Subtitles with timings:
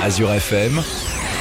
[0.00, 0.80] Azure FM,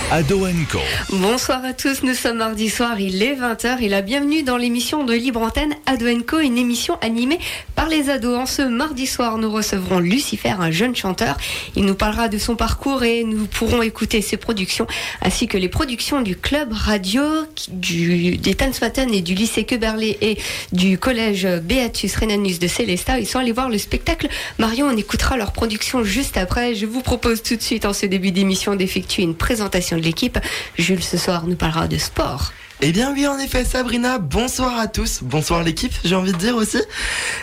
[0.09, 0.79] Ado Co.
[1.09, 5.03] Bonsoir à tous, nous sommes mardi soir, il est 20h et la bienvenue dans l'émission
[5.03, 7.39] de Libre Antenne Ado Co, une émission animée
[7.75, 8.37] par les ados.
[8.37, 11.35] En ce mardi soir, nous recevrons Lucifer, un jeune chanteur.
[11.75, 14.87] Il nous parlera de son parcours et nous pourrons écouter ses productions
[15.21, 17.23] ainsi que les productions du club radio
[17.69, 20.37] du, des Tansmatten et du lycée Queberlé et
[20.71, 23.19] du collège Beatus Renanus de Célesta.
[23.19, 24.29] Ils sont allés voir le spectacle.
[24.57, 26.75] Marion, on écoutera leur production juste après.
[26.75, 30.39] Je vous propose tout de suite en ce début d'émission d'effectuer une présentation de l'équipe.
[30.77, 32.51] Jules, ce soir, nous parlera de sport.
[32.79, 35.21] Eh bien oui, en effet, Sabrina, bonsoir à tous.
[35.23, 36.77] Bonsoir l'équipe, j'ai envie de dire aussi.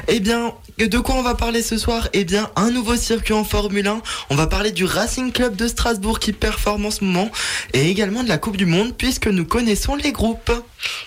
[0.06, 2.08] Eh bien, de quoi on va parler ce soir?
[2.12, 4.00] Eh bien, un nouveau circuit en Formule 1.
[4.30, 7.32] On va parler du Racing Club de Strasbourg qui performe en ce moment.
[7.72, 10.52] Et également de la Coupe du Monde puisque nous connaissons les groupes.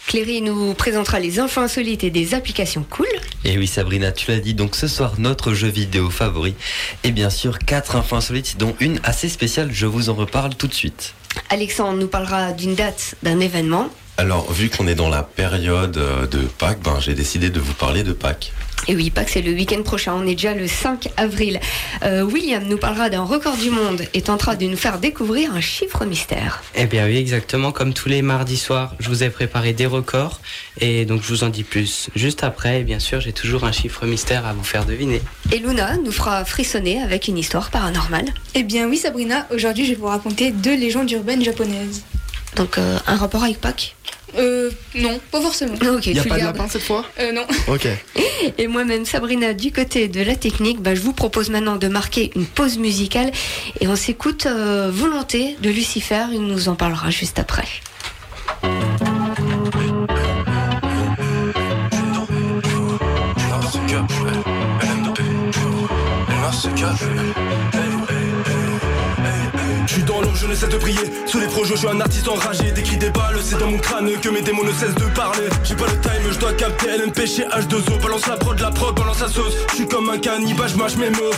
[0.08, 3.08] Cléry nous présentera les infos insolites et des applications cool.
[3.46, 6.54] Et oui Sabrina, tu l'as dit, donc ce soir notre jeu vidéo favori.
[7.06, 10.68] Et bien sûr, quatre infos insolites, dont une assez spéciale, je vous en reparle tout
[10.68, 11.14] de suite.
[11.50, 13.90] Alexandre nous parlera d'une date, d'un événement.
[14.20, 17.76] Alors, vu qu'on est dans la période euh, de Pâques, ben, j'ai décidé de vous
[17.76, 18.52] parler de Pâques.
[18.88, 20.16] Et oui, Pâques, c'est le week-end prochain.
[20.16, 21.60] On est déjà le 5 avril.
[22.02, 25.62] Euh, William nous parlera d'un record du monde et tentera de nous faire découvrir un
[25.62, 26.64] chiffre mystère.
[26.74, 27.72] Eh bien oui, exactement.
[27.72, 30.42] Comme tous les mardis soirs, je vous ai préparé des records.
[30.82, 32.82] Et donc, je vous en dis plus juste après.
[32.82, 35.22] Et bien sûr, j'ai toujours un chiffre mystère à vous faire deviner.
[35.52, 38.26] Et Luna nous fera frissonner avec une histoire paranormale.
[38.56, 39.46] Eh bien oui, Sabrina.
[39.54, 42.04] Aujourd'hui, je vais vous raconter deux légendes urbaines japonaises.
[42.58, 43.96] Donc, euh, un rapport avec Pâques
[44.38, 45.74] Euh, non, pas forcément.
[45.76, 46.58] Ok, Il n'y a tu pas le de gardes.
[46.58, 47.46] lapin cette fois Euh, non.
[47.68, 47.88] Ok.
[48.58, 52.32] Et moi-même, Sabrina, du côté de la technique, bah, je vous propose maintenant de marquer
[52.36, 53.32] une pause musicale
[53.80, 56.26] et on s'écoute euh, Volonté de Lucifer.
[56.34, 57.66] Il nous en parlera juste après.
[66.96, 67.47] Je
[69.98, 71.00] suis dans l'ombre, je ne cesse de prier.
[71.26, 72.72] Sous les projets, je suis un artiste enragé.
[72.72, 75.50] Des cris, des balles, c'est dans mon crâne que mes démons ne cessent de parler.
[75.64, 78.02] J'ai pas le time, je dois capter LNPC H2O.
[78.02, 79.54] Balance la prod, la prod, balance la sauce.
[79.72, 81.34] Je suis comme un cannibale, je mâche mes mots.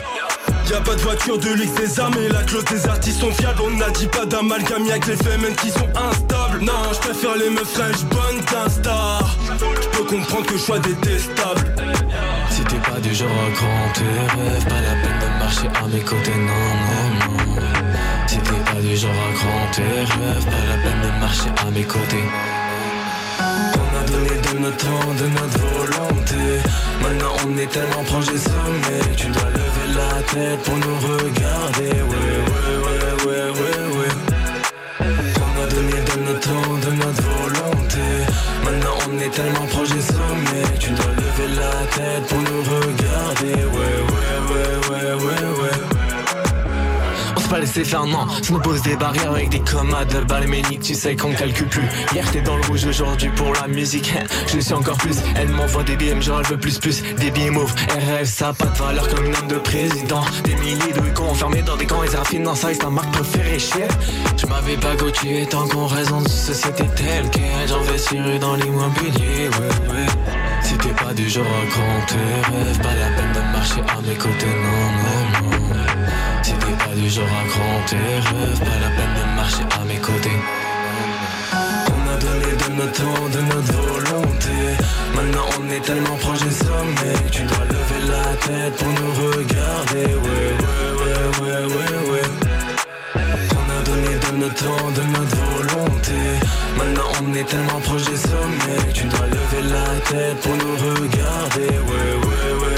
[0.69, 3.61] Y'a pas de voiture de luxe des armes et la clause des artistes sont fiables.
[3.63, 6.59] On n'a dit pas d'amalgame, y'a que les femmes qui sont instables.
[6.61, 9.19] Non, je préfère les meufs fraîches, bonnes d'insta.
[9.81, 11.75] Je peux comprendre que je sois détestable.
[12.51, 15.88] Si t'es pas du genre à grand tes rêves, pas la peine de marcher à
[15.88, 17.78] mes côtés, non, non, non.
[18.29, 21.84] T'es pas du genre à grand tes rêves, pas la peine de marcher à mes
[21.84, 22.25] côtés.
[23.40, 26.62] On a donné de notre temps, de notre volonté.
[27.01, 29.16] Maintenant on est tellement proche des sommets.
[29.17, 31.90] Tu dois lever la tête pour nous regarder.
[31.90, 34.13] Ouais, ouais, ouais, ouais, ouais, ouais.
[35.00, 38.07] On a donné de notre temps, de notre volonté.
[38.63, 40.78] Maintenant on est tellement proche des sommets.
[40.79, 43.56] Tu dois lever la tête pour nous regarder.
[43.56, 45.48] Ouais, ouais, ouais, ouais, ouais.
[47.49, 48.27] Pas laissé faire, non.
[48.29, 50.19] Ça nous pose des barrières avec des commas de.
[50.81, 51.87] Tu sais qu'on calcule plus.
[52.13, 54.13] Hier t'es dans le rouge, aujourd'hui pour la musique.
[54.47, 55.17] Je suis encore plus.
[55.35, 57.01] Elle m'envoie des BM, genre elle veut plus, plus.
[57.17, 57.73] Des billets mauves.
[57.89, 60.21] RF, ça pas de valeur comme une homme de président.
[60.43, 62.69] Des milliers de cons enfermés dans des camps et raffinent dans ça.
[62.71, 63.89] C'est un marque préféré, chef.
[64.37, 67.67] Je m'avais pas goûté tant qu'on dans une société telle qu'elle.
[67.67, 70.05] J'investirai dans l'immobilier, ouais, ouais.
[70.61, 74.16] Si t'es pas du genre à tes rêves, pas la peine de marcher à mes
[74.16, 75.19] côtés, non, non.
[76.99, 80.39] Du genre à grand rêves, pas la peine de marcher à mes côtés.
[81.95, 84.57] On a donné de notre temps, de notre volonté.
[85.15, 87.19] Maintenant on est tellement proche des sommets.
[87.31, 90.07] Tu dois lever la tête pour nous regarder.
[90.23, 90.51] Ouais,
[90.99, 92.27] ouais, ouais, ouais, ouais, ouais.
[93.16, 96.19] On a donné de notre temps, de notre volonté.
[96.77, 98.91] Maintenant on est tellement proche des sommets.
[98.93, 101.69] Tu dois lever la tête pour nous regarder.
[101.89, 102.69] Ouais, ouais, ouais,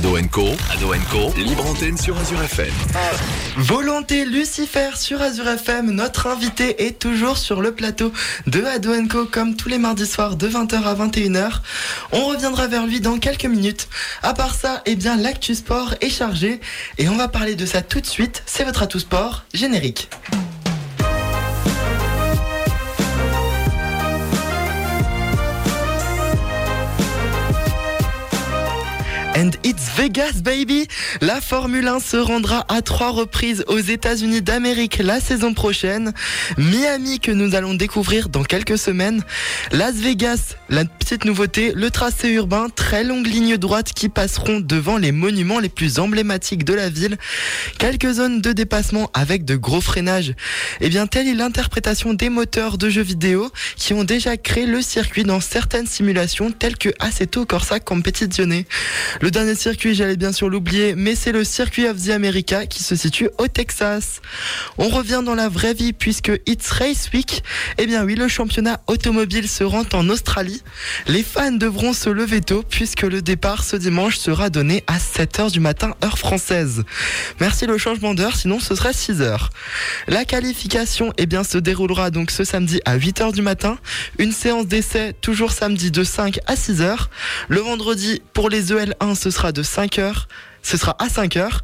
[0.00, 0.46] Ado Co.
[0.72, 1.30] Ado Co.
[1.36, 2.72] Libre antenne sur Azure FM.
[3.58, 5.90] Volonté Lucifer sur Azure FM.
[5.90, 8.10] Notre invité est toujours sur le plateau
[8.46, 11.60] de Ado Co comme tous les mardis soirs de 20h à 21h.
[12.12, 13.88] On reviendra vers lui dans quelques minutes.
[14.22, 16.62] À part ça, eh bien l'actu sport est chargé
[16.96, 18.42] et on va parler de ça tout de suite.
[18.46, 20.08] C'est votre atout sport générique.
[29.40, 30.86] And it's Vegas, baby
[31.22, 36.12] La Formule 1 se rendra à trois reprises aux États-Unis d'Amérique la saison prochaine.
[36.58, 39.22] Miami que nous allons découvrir dans quelques semaines.
[39.72, 44.98] Las Vegas, la petite nouveauté, le tracé urbain, très longue ligne droite qui passeront devant
[44.98, 47.16] les monuments les plus emblématiques de la ville.
[47.78, 50.34] Quelques zones de dépassement avec de gros freinages.
[50.82, 54.82] Et bien, telle est l'interprétation des moteurs de jeux vidéo qui ont déjà créé le
[54.82, 58.64] circuit dans certaines simulations telles que Assetto Corsa Competizione.
[59.30, 62.96] Dernier circuit, j'allais bien sûr l'oublier, mais c'est le Circuit of the America qui se
[62.96, 64.20] situe au Texas.
[64.78, 67.42] On revient dans la vraie vie puisque It's Race Week,
[67.78, 70.62] eh bien oui, le championnat automobile se rend en Australie.
[71.06, 75.50] Les fans devront se lever tôt puisque le départ ce dimanche sera donné à 7h
[75.50, 76.82] du matin heure française.
[77.40, 79.48] Merci le changement d'heure, sinon ce serait 6h.
[80.08, 83.78] La qualification, eh bien, se déroulera donc ce samedi à 8h du matin.
[84.18, 87.06] Une séance d'essai toujours samedi de 5 à 6h.
[87.48, 90.24] Le vendredi pour les EL1, ce sera de 5h.
[90.62, 91.60] Ce sera à 5h.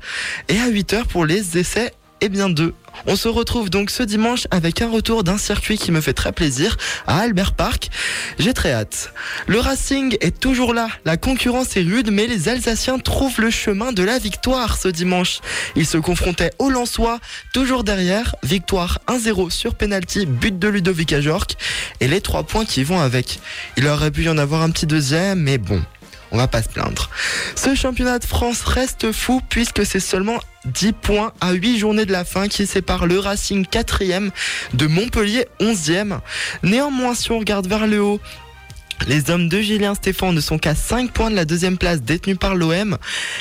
[0.48, 2.74] Et à 8h pour les essais et bien deux.
[3.06, 6.32] On se retrouve donc ce dimanche avec un retour d'un circuit qui me fait très
[6.32, 6.76] plaisir
[7.06, 7.90] à Albert Park.
[8.38, 9.12] J'ai très hâte.
[9.46, 10.88] Le Racing est toujours là.
[11.04, 15.40] La concurrence est rude, mais les Alsaciens trouvent le chemin de la victoire ce dimanche.
[15.76, 17.20] Ils se confrontaient au Lensois,
[17.52, 18.34] toujours derrière.
[18.42, 21.56] Victoire 1-0 sur penalty, but de Ludovic Ajorc
[22.00, 23.40] et les trois points qui vont avec.
[23.76, 25.82] Il aurait pu y en avoir un petit deuxième, mais bon.
[26.32, 27.10] On va pas se plaindre.
[27.54, 32.12] Ce championnat de France reste fou puisque c'est seulement 10 points à 8 journées de
[32.12, 34.30] la fin qui séparent le Racing 4e
[34.74, 36.18] de Montpellier 11e.
[36.62, 38.20] Néanmoins, si on regarde vers le haut,
[39.06, 42.34] les hommes de Julien Stéphane ne sont qu'à 5 points de la deuxième place détenue
[42.34, 42.98] par l'OM.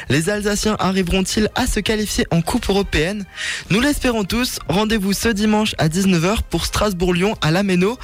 [0.10, 3.26] Les Alsaciens arriveront-ils à se qualifier en Coupe européenne?
[3.72, 4.60] Nous l'espérons tous.
[4.68, 7.98] Rendez-vous ce dimanche à 19h pour Strasbourg-Lyon à la Méno.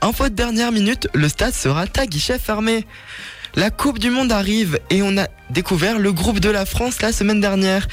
[0.00, 2.86] Info de dernière minute, le stade sera à guichet fermé.
[3.58, 7.10] La Coupe du Monde arrive et on a découvert le groupe de la France la
[7.10, 7.88] semaine dernière.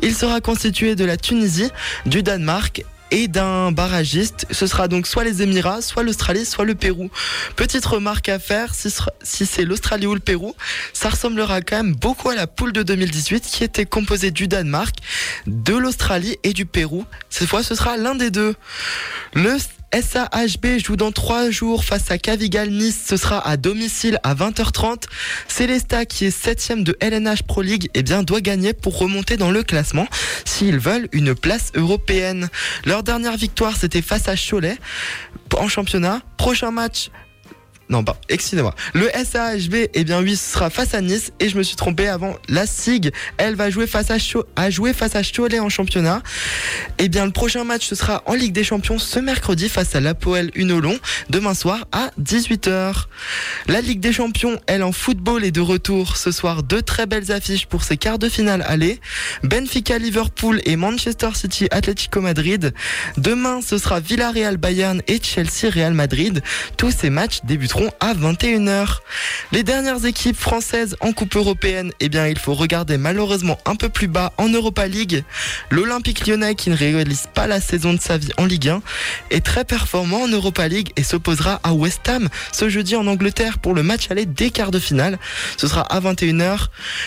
[0.00, 1.70] Il sera constitué de la Tunisie,
[2.06, 4.46] du Danemark et d'un barragiste.
[4.52, 7.10] Ce sera donc soit les Émirats, soit l'Australie, soit le Pérou.
[7.56, 10.54] Petite remarque à faire, si, c'est l'Australie ou le Pérou,
[10.92, 14.94] ça ressemblera quand même beaucoup à la poule de 2018 qui était composée du Danemark,
[15.48, 17.04] de l'Australie et du Pérou.
[17.28, 18.54] Cette fois, ce sera l'un des deux.
[19.92, 23.06] SAHB joue dans trois jours face à Cavigal Nice.
[23.08, 25.04] Ce sera à domicile à 20h30.
[25.48, 29.50] Célesta, qui est septième de LNH Pro League, eh bien, doit gagner pour remonter dans
[29.50, 30.06] le classement
[30.44, 32.48] s'ils veulent une place européenne.
[32.84, 34.76] Leur dernière victoire, c'était face à Cholet
[35.56, 36.20] en championnat.
[36.36, 37.10] Prochain match,
[37.90, 38.74] non, bah, excusez-moi.
[38.92, 42.06] Le SAHB, eh bien oui, ce sera face à Nice et je me suis trompé
[42.06, 42.36] avant.
[42.48, 46.22] La SIG, elle va jouer face à, Cho à jouer face à Cholet en championnat.
[46.98, 50.00] Eh bien, le prochain match, ce sera en Ligue des Champions ce mercredi face à
[50.00, 50.98] l'Apoel Unolon,
[51.30, 53.04] demain soir à 18h.
[53.68, 56.62] La Ligue des Champions, elle en football est de retour ce soir.
[56.62, 59.00] Deux très belles affiches pour ces quarts de finale aller.
[59.44, 62.74] Benfica Liverpool et Manchester City Atlético Madrid.
[63.16, 66.42] Demain, ce sera Villarreal Bayern et Chelsea Real Madrid.
[66.76, 68.98] Tous ces matchs débuteront à 21h.
[69.52, 73.88] Les dernières équipes françaises en Coupe européenne, eh bien, il faut regarder malheureusement un peu
[73.88, 75.24] plus bas en Europa League.
[75.70, 78.82] L'Olympique lyonnais, qui ne réalise pas la saison de sa vie en Ligue 1,
[79.30, 83.58] est très performant en Europa League et s'opposera à West Ham ce jeudi en Angleterre
[83.58, 85.18] pour le match aller des quarts de finale.
[85.56, 86.66] Ce sera à 21h.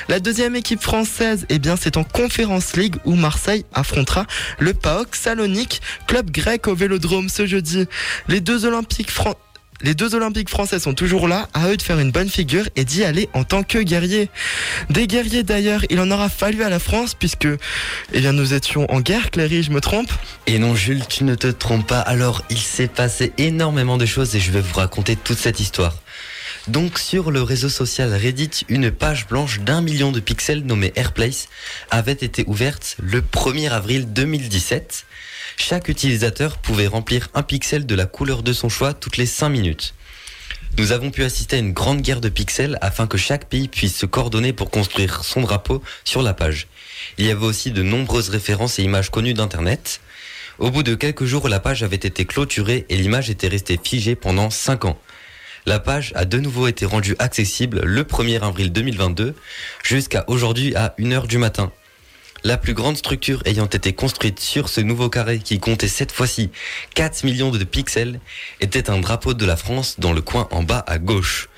[0.10, 4.26] La deuxième équipe française, eh bien, c'est en Conference League où Marseille affrontera
[4.60, 7.88] le PAOK Salonique, club grec au Vélodrome ce jeudi.
[8.28, 9.38] Les deux Olympiques français
[9.84, 12.86] les deux Olympiques français sont toujours là, à eux de faire une bonne figure et
[12.86, 14.30] d'y aller en tant que guerriers.
[14.90, 17.48] Des guerriers d'ailleurs, il en aura fallu à la France puisque
[18.14, 20.12] eh bien, nous étions en guerre, Cléry, je me trompe?
[20.48, 24.36] Et non Jules, tu ne te trompes pas, alors il s'est passé énormément de choses
[24.36, 25.96] et je vais vous raconter toute cette histoire.
[26.68, 31.48] Donc sur le réseau social Reddit, une page blanche d'un million de pixels nommée Airplace
[31.90, 35.06] avait été ouverte le 1er avril 2017
[35.58, 39.50] chaque utilisateur pouvait remplir un pixel de la couleur de son choix toutes les 5
[39.50, 39.94] minutes.
[40.78, 43.96] Nous avons pu assister à une grande guerre de pixels afin que chaque pays puisse
[43.96, 46.68] se coordonner pour construire son drapeau sur la page.
[47.18, 50.00] Il y avait aussi de nombreuses références et images connues d'Internet.
[50.60, 54.16] Au bout de quelques jours, la page avait été clôturée et l'image était restée figée
[54.16, 55.00] pendant 5 ans.
[55.66, 59.36] La page a de nouveau été rendue accessible le 1er avril 2022
[59.84, 61.72] jusqu'à aujourd'hui à 1h du matin.
[62.44, 66.50] La plus grande structure ayant été construite sur ce nouveau carré qui comptait cette fois-ci
[66.96, 68.20] 4 millions de pixels
[68.62, 71.50] était un drapeau de la France dans le coin en bas à gauche.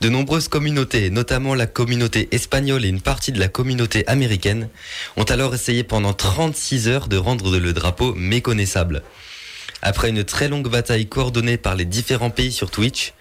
[0.00, 4.68] De nombreuses communautés, notamment la communauté espagnole et une partie de la communauté américaine,
[5.16, 9.02] ont alors essayé pendant 36 heures de rendre le drapeau méconnaissable.
[9.82, 13.12] Après une très longue bataille coordonnée par les différents pays sur Twitch,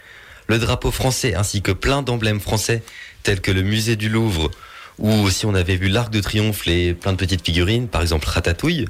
[0.46, 2.84] le drapeau français ainsi que plein d'emblèmes français
[3.24, 4.52] tels que le musée du Louvre
[5.00, 8.28] Ou aussi on avait vu l'Arc de Triomphe et plein de petites figurines, par exemple
[8.28, 8.86] Ratatouille.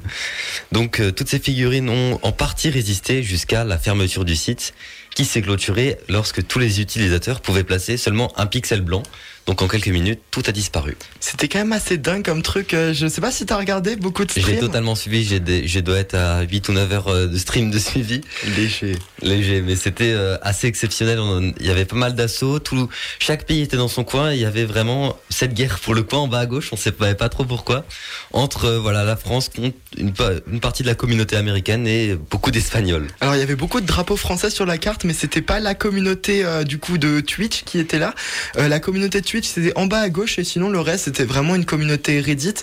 [0.72, 4.74] Donc euh, toutes ces figurines ont en partie résisté jusqu'à la fermeture du site
[5.14, 9.02] qui s'est clôturé lorsque tous les utilisateurs pouvaient placer seulement un pixel blanc.
[9.48, 10.94] Donc en quelques minutes, tout a disparu.
[11.20, 12.74] C'était quand même assez dingue comme truc.
[12.74, 14.60] euh, Je sais pas si t'as regardé beaucoup de J'ai streams.
[14.60, 17.78] totalement suivi, j'ai j'ai dois être à 8 ou 9 heures euh, de stream de
[17.78, 18.20] suivi.
[18.56, 18.96] Léger.
[19.22, 21.18] Léger, mais c'était euh, assez exceptionnel.
[21.18, 22.58] On- Il y avait pas mal d'assauts.
[22.58, 22.88] Tout,
[23.18, 24.30] chaque pays était dans son coin.
[24.32, 26.68] et Il y avait vraiment cette guerre pour le coin en bas à gauche.
[26.72, 27.86] On ne savait pas trop pourquoi.
[28.34, 32.50] Entre voilà la France contre une, pa- une partie de la communauté américaine et beaucoup
[32.50, 33.06] d'Espagnols.
[33.22, 35.74] Alors il y avait beaucoup de drapeaux français sur la carte, mais c'était pas la
[35.74, 38.14] communauté euh, du coup de Twitch qui était là.
[38.58, 41.24] Euh, la communauté de Twitch c'était en bas à gauche et sinon le reste c'était
[41.24, 42.54] vraiment une communauté Reddit.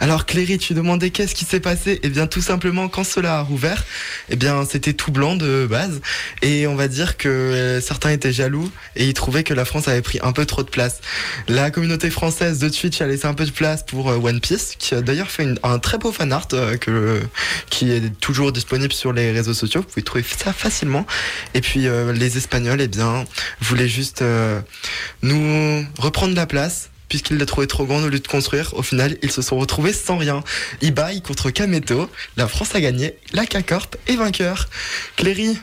[0.00, 2.00] Alors Cléry, tu demandais qu'est-ce qui s'est passé?
[2.02, 3.84] Eh bien tout simplement quand cela a rouvert,
[4.28, 6.00] eh bien c'était tout blanc de base
[6.42, 9.86] et on va dire que euh, certains étaient jaloux et ils trouvaient que la France
[9.86, 11.00] avait pris un peu trop de place.
[11.46, 14.74] La communauté française de Twitch a laissé un peu de place pour euh, One Piece
[14.76, 17.20] qui a d'ailleurs fait un très beau fan art euh, que
[17.70, 19.82] qui est toujours disponible sur les réseaux sociaux.
[19.82, 21.06] Vous pouvez trouver ça facilement.
[21.54, 23.24] Et puis les Espagnols, eh bien,
[23.60, 24.24] voulaient juste
[25.22, 26.88] nous reprendre la place.
[27.10, 29.92] Puisqu'ils la trouvaient trop grande au lieu de construire, au final, ils se sont retrouvés
[29.92, 30.42] sans rien.
[30.80, 34.68] Ibai contre Kameto, la France a gagné, la K-Corp est vainqueur.
[35.14, 35.56] Cléry,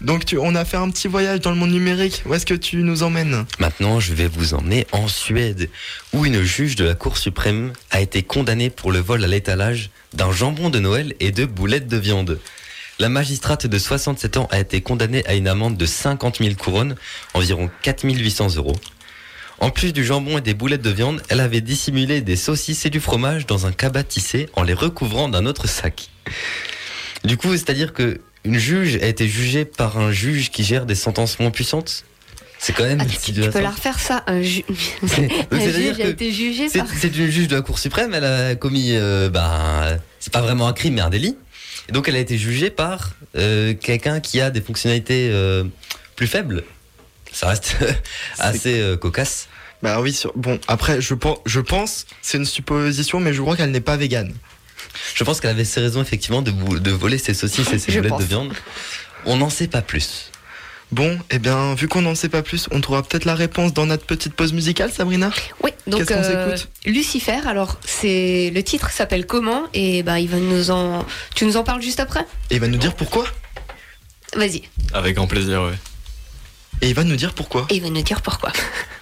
[0.00, 2.22] donc tu, on a fait un petit voyage dans le monde numérique.
[2.26, 3.46] Où est-ce que tu nous emmènes?
[3.60, 5.70] Maintenant, je vais vous emmener en Suède,
[6.12, 9.90] où une juge de la Cour suprême a été condamnée pour le vol à l'étalage
[10.12, 12.40] d'un jambon de Noël et de boulettes de viande.
[12.98, 16.96] La magistrate de 67 ans a été condamnée à une amende de 50 000 couronnes,
[17.32, 18.76] environ 4 800 euros.
[19.60, 22.90] En plus du jambon et des boulettes de viande, elle avait dissimulé des saucisses et
[22.90, 26.08] du fromage dans un cabas tissé en les recouvrant d'un autre sac.
[27.24, 30.94] Du coup, c'est-à-dire que une juge a été jugée par un juge qui gère des
[30.94, 32.04] sentences moins puissantes?
[32.58, 34.22] C'est quand même Ah, tu, tu peux la refaire ça.
[34.26, 34.64] Un, ju-
[35.50, 36.88] un juge a que été jugé C'est par.
[36.98, 40.68] c'est une juge de la Cour suprême, elle a commis, euh, ben, c'est pas vraiment
[40.68, 41.36] un crime, mais un délit.
[41.88, 45.64] Et donc elle a été jugée par euh, quelqu'un qui a des fonctionnalités euh,
[46.16, 46.64] plus faibles.
[47.32, 47.76] Ça reste
[48.38, 49.48] assez euh, cocasse.
[49.82, 53.56] Bah oui, sur- bon, après, je pense, je pense, c'est une supposition, mais je crois
[53.56, 54.34] qu'elle n'est pas végane.
[55.14, 57.92] Je pense qu'elle avait ses raisons effectivement de, bou- de voler ses saucisses et ses
[58.00, 58.52] boulettes de viande.
[59.24, 60.30] On n'en sait pas plus.
[60.92, 63.86] Bon, eh bien, vu qu'on n'en sait pas plus, on trouvera peut-être la réponse dans
[63.86, 65.30] notre petite pause musicale, Sabrina
[65.62, 67.38] Oui, donc Qu'est-ce qu'on euh, Lucifer.
[67.46, 69.62] Alors c'est le titre s'appelle comment?
[69.72, 71.06] Et bah il va nous en.
[71.36, 72.26] Tu nous en parles juste après?
[72.50, 73.24] Et il va nous dire pourquoi?
[74.34, 74.62] Vas-y.
[74.92, 75.78] Avec grand plaisir, ouais.
[76.82, 77.66] Et il va nous dire pourquoi?
[77.70, 78.52] Et il va nous dire pourquoi.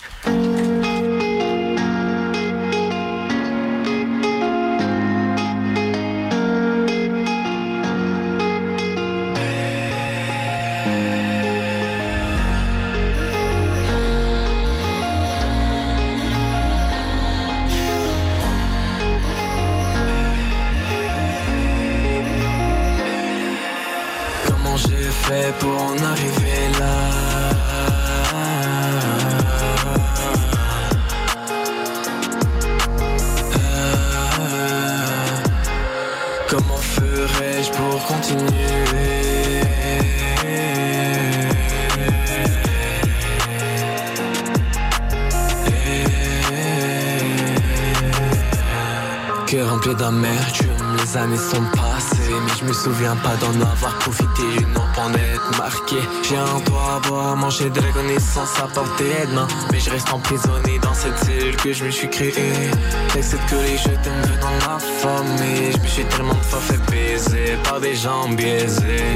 [49.48, 54.42] Cœur rempli d'amertume, les années sont passées Mais je me souviens pas d'en avoir profité,
[54.74, 58.66] non pas en être marqué J'ai un toit à boire, manger de la connaissance à
[58.66, 59.48] portée de main.
[59.72, 62.70] Mais je reste emprisonné dans cette cellule que je me suis créée.
[63.14, 66.90] J'accepte que les jeux t'aiment dans forme Et je me suis tellement de fois fait
[66.90, 69.14] baiser par des gens biaisés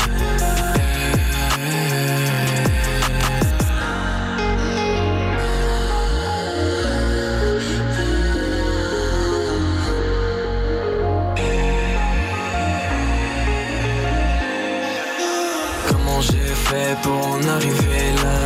[17.03, 18.37] pour en arriver là.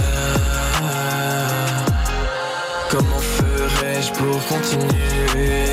[2.90, 5.69] Comment ferais-je pour continuer?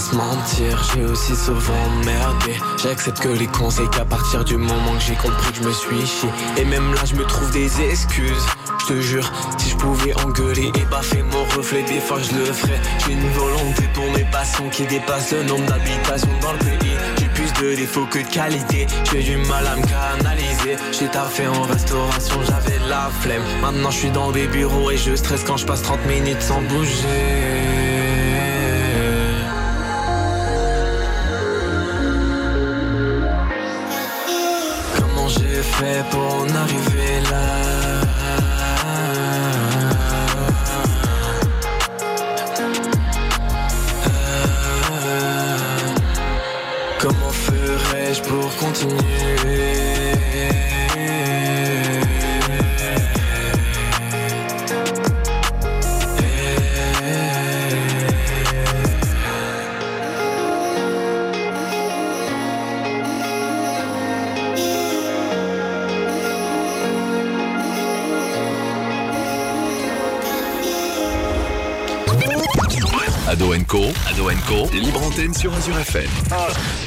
[0.00, 5.02] Pas se j'ai aussi souvent merdé J'accepte que les conseils qu'à partir du moment que
[5.02, 8.46] j'ai compris que je me suis chié Et même là je me trouve des excuses
[8.80, 12.46] Je te jure, si je pouvais engueuler et baffer mon reflet Des fois je le
[12.46, 16.96] ferais J'ai une volonté pour mes passions qui dépasse le nombre d'habitations dans le pays
[17.18, 18.86] J'ai plus de défaut que de qualité.
[19.10, 20.76] J'ai du mal à me canaliser.
[20.92, 23.42] J'ai taffé en restauration, j'avais la flemme.
[23.60, 26.62] Maintenant je suis dans des bureaux et je stresse quand je passe 30 minutes sans
[26.62, 27.79] bouger.
[35.80, 37.46] Fait pour en arriver là.
[46.98, 49.00] Comment ferais-je pour continuer?
[73.70, 76.10] Co, Ado Co, libre antenne sur Azure FM.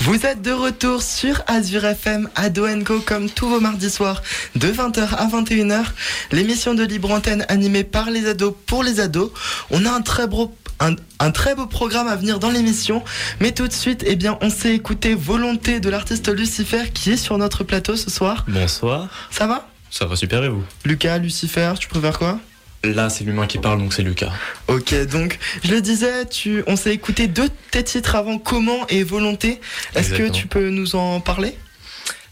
[0.01, 4.21] Vous êtes de retour sur Azure FM Ado Co comme tous vos mardis soirs
[4.55, 5.85] de 20h à 21h.
[6.33, 9.31] L'émission de Libre Antenne animée par les ados pour les ados.
[9.71, 13.01] On a un très beau un, un très beau programme à venir dans l'émission.
[13.39, 17.17] Mais tout de suite, eh bien, on s'est écouté Volonté de l'artiste Lucifer qui est
[17.17, 18.43] sur notre plateau ce soir.
[18.49, 19.07] Bonsoir.
[19.31, 19.69] Ça va?
[19.89, 20.65] Ça va super et vous?
[20.83, 22.39] Lucas, Lucifer, tu préfères quoi?
[22.83, 24.31] Là, c'est l'humain qui parle, donc c'est Lucas.
[24.67, 28.85] Ok, donc je le disais, tu, on s'est écouté deux de tes titres avant, Comment
[28.87, 29.61] et Volonté.
[29.95, 31.57] Est-ce que tu peux nous en parler?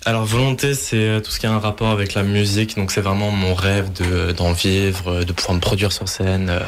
[0.05, 3.01] Alors, volonté, c'est euh, tout ce qui a un rapport avec la musique, donc c'est
[3.01, 6.59] vraiment mon rêve de- d'en vivre, euh, de pouvoir me produire sur scène, euh,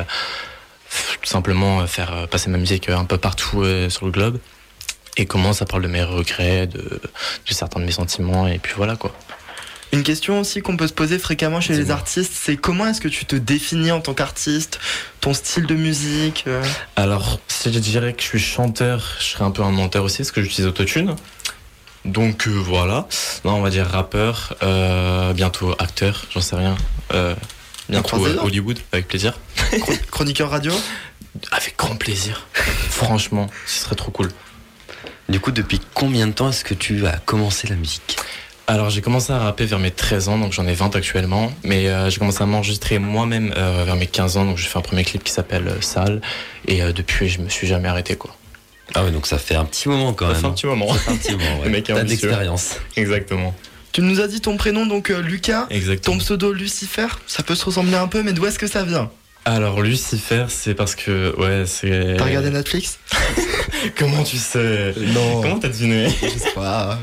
[1.22, 4.38] tout simplement faire passer ma musique un peu partout euh, sur le globe.
[5.18, 8.74] Et comment ça parle de mes regrets, de, de certains de mes sentiments, et puis
[8.78, 9.14] voilà quoi.
[9.94, 13.08] Une question aussi qu'on peut se poser fréquemment chez les artistes, c'est comment est-ce que
[13.08, 14.80] tu te définis en tant qu'artiste,
[15.22, 16.64] ton style de musique euh
[16.96, 20.18] Alors, si je dirais que je suis chanteur, je serais un peu un menteur aussi,
[20.18, 21.16] parce que j'utilise Autotune.
[22.06, 23.08] Donc euh, voilà.
[23.46, 26.76] Non, on va dire rappeur, euh, bientôt acteur, j'en sais rien.
[27.14, 27.36] Euh,
[27.88, 29.38] bientôt euh, Hollywood, avec plaisir.
[29.80, 30.74] Chron- Chroniqueur radio
[31.52, 32.48] Avec grand plaisir.
[32.90, 34.30] Franchement, ce serait trop cool.
[35.30, 38.18] Du coup, depuis combien de temps est-ce que tu as commencé la musique?
[38.68, 41.52] Alors j'ai commencé à rapper vers mes 13 ans, donc j'en ai 20 actuellement.
[41.64, 44.80] Mais euh, j'ai commencé à m'enregistrer moi-même euh, vers mes 15 ans, donc j'ai fait
[44.80, 46.22] un premier clip qui s'appelle euh, Sale.
[46.68, 48.36] Et euh, depuis, je me suis jamais arrêté quoi.
[48.96, 50.42] Ah ouais, donc ça fait un petit moment quand Ça même.
[50.42, 50.94] fait un petit moment.
[50.94, 51.66] Ça fait un petit moment, ouais.
[51.66, 52.78] Le mec est T'as de l'expérience.
[52.96, 53.54] Exactement.
[53.92, 55.68] Tu nous as dit ton prénom, donc euh, Lucas.
[55.70, 56.16] Exactement.
[56.18, 59.10] Ton pseudo Lucifer, ça peut se ressembler un peu, mais d'où est-ce que ça vient?
[59.46, 62.16] Alors Lucifer, c'est parce que ouais, c'est.
[62.18, 62.98] T'as regardé Netflix?
[64.00, 64.94] Comment tu sais?
[64.98, 65.42] Non.
[65.42, 66.08] Comment t'as deviné?
[66.10, 66.98] Je sais pas.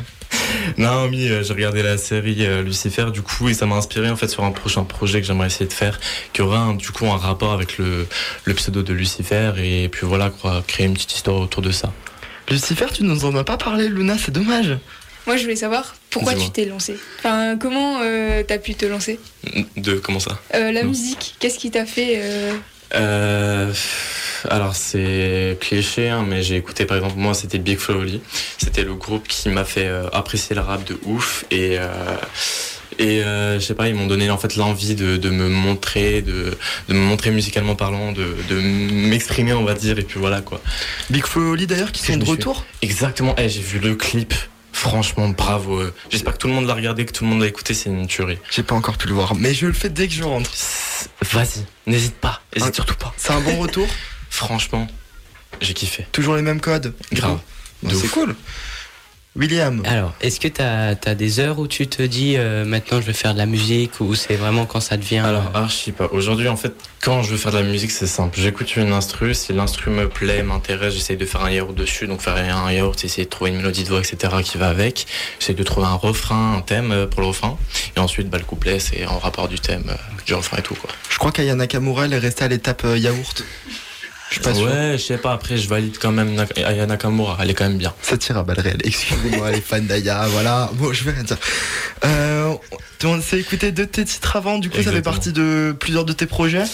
[0.79, 4.11] Non, oui, euh, j'ai regardé la série euh, Lucifer du coup et ça m'a inspiré
[4.11, 5.99] en fait sur un prochain projet que j'aimerais essayer de faire
[6.33, 8.07] qui aura un- du coup un rapport avec le,
[8.45, 11.93] le pseudo de Lucifer et puis voilà quoi, créer une petite histoire autour de ça.
[12.49, 14.77] Lucifer, tu nous en as pas parlé, Luna, c'est dommage.
[15.27, 16.97] Moi, je voulais savoir pourquoi tu t'es lancé.
[17.19, 19.21] Enfin, comment euh, t'as pu te lancer?
[19.77, 20.41] De comment ça?
[20.55, 20.89] Euh, La Non.
[20.89, 22.55] musique, qu'est-ce qui t'a fait euh,
[22.95, 23.73] Euh,
[24.49, 28.21] alors c'est cliché, hein, mais j'ai écouté par exemple moi c'était Big Flo Oli.
[28.59, 31.87] C'était le groupe qui m'a fait euh, apprécier le rap de ouf et euh,
[32.99, 36.23] et euh, je sais pas ils m'ont donné en fait l'envie de, de me montrer,
[36.23, 36.57] de,
[36.89, 40.61] de me montrer musicalement parlant, de, de m'exprimer on va dire et puis voilà quoi.
[41.11, 42.65] Big Flo et Oli d'ailleurs qui sont de retour?
[42.83, 43.35] Exactement.
[43.39, 44.35] Eh, j'ai vu le clip.
[44.81, 45.83] Franchement, bravo.
[46.09, 47.75] J'espère que tout le monde l'a regardé, que tout le monde l'a écouté.
[47.75, 48.39] C'est une tuerie.
[48.51, 50.51] J'ai pas encore pu le voir, mais je le fais dès que je rentre.
[51.21, 52.41] Vas-y, n'hésite pas.
[52.57, 53.13] N'hésite surtout pas.
[53.19, 53.87] C'est un bon retour.
[54.31, 54.87] Franchement,
[55.61, 56.07] j'ai kiffé.
[56.13, 56.95] Toujours les mêmes codes.
[57.13, 57.41] Grave.
[57.83, 58.35] Bon, c'est cool.
[59.37, 59.83] William.
[59.87, 63.13] Alors, est-ce que tu as, des heures où tu te dis euh, maintenant je vais
[63.13, 65.19] faire de la musique ou c'est vraiment quand ça devient.
[65.19, 66.09] Alors, euh, archi pas.
[66.11, 68.39] Aujourd'hui, en fait, quand je veux faire de la musique, c'est simple.
[68.39, 69.33] J'écoute une instru.
[69.35, 72.07] Si l'instru me plaît, m'intéresse, j'essaye de faire un yaourt dessus.
[72.07, 74.35] Donc, faire un yaourt, essayer de trouver une mélodie de voix, etc.
[74.45, 75.07] qui va avec.
[75.39, 77.57] J'essaye de trouver un refrain, un thème euh, pour le refrain.
[77.97, 79.95] Et ensuite, bah, le couplet, c'est en rapport du thème, euh,
[80.27, 80.91] du refrain et tout, quoi.
[81.09, 83.45] Je crois qu'Ayana Nakamura, elle est restée à l'étape euh, yaourt.
[84.31, 84.67] Je suis pas sûr.
[84.67, 85.33] Ouais, je sais pas.
[85.33, 87.37] Après, je valide quand même Aya Nakamura.
[87.43, 87.93] Elle est quand même bien.
[88.01, 88.81] Ça tire à balles réelles.
[88.85, 90.71] Excusez-moi, les fans d'Aya, voilà.
[90.75, 91.37] Bon, je vais rien dire.
[92.05, 92.55] Euh,
[93.05, 96.05] on s'est écouté deux de tes titres avant, du coup, ça fait partie de plusieurs
[96.05, 96.65] de tes projets.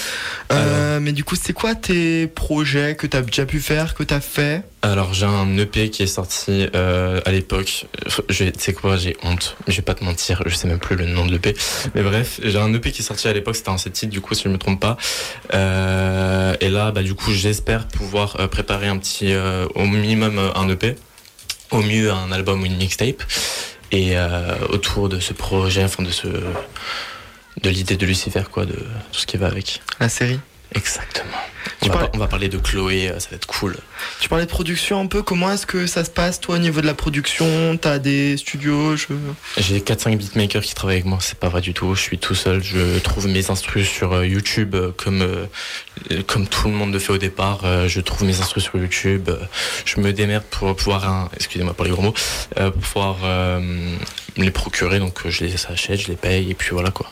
[0.53, 4.21] Euh, mais du coup, c'est quoi tes projets que t'as déjà pu faire, que t'as
[4.21, 4.63] fait?
[4.83, 7.87] Alors, j'ai un EP qui est sorti euh, à l'époque.
[8.29, 9.57] Tu sais quoi, j'ai honte.
[9.67, 11.57] Je vais pas te mentir, je sais même plus le nom de l'EP.
[11.95, 14.21] Mais bref, j'ai un EP qui est sorti à l'époque, c'était un 7 titres, du
[14.21, 14.97] coup, si je me trompe pas.
[15.55, 20.37] Euh, et là, bah, du coup, j'espère pouvoir euh, préparer un petit, euh, au minimum
[20.37, 20.97] euh, un EP.
[21.71, 23.23] Au mieux, un album ou une mixtape.
[23.93, 24.17] Et
[24.71, 26.27] autour de ce projet, enfin, de ce.
[26.27, 29.81] de l'idée de Lucifer, quoi, de tout ce qui va avec.
[30.01, 30.41] La série
[30.75, 31.39] Exactement.
[31.83, 33.77] On va, on parler de Chloé, euh, ça va être cool.
[34.21, 36.81] Tu parlais de production un peu, comment est-ce que ça se passe toi au niveau
[36.81, 37.77] de la production?
[37.77, 39.07] T'as des studios je...
[39.59, 41.95] J'ai 4-5 beatmakers qui travaillent avec moi, c'est pas vrai du tout.
[41.95, 45.25] Je suis tout seul, je trouve mes instrus sur euh, YouTube euh, comme,
[46.27, 47.89] comme tout le monde le fait au départ.
[47.89, 49.31] Je trouve mes instrus sur YouTube.
[49.85, 52.15] Je me démerde pour pouvoir, excusez-moi pour les gros mots,
[52.55, 53.61] pour pouvoir euh,
[54.37, 54.99] me les procurer.
[54.99, 57.11] Donc je les achète, je les paye et puis voilà quoi.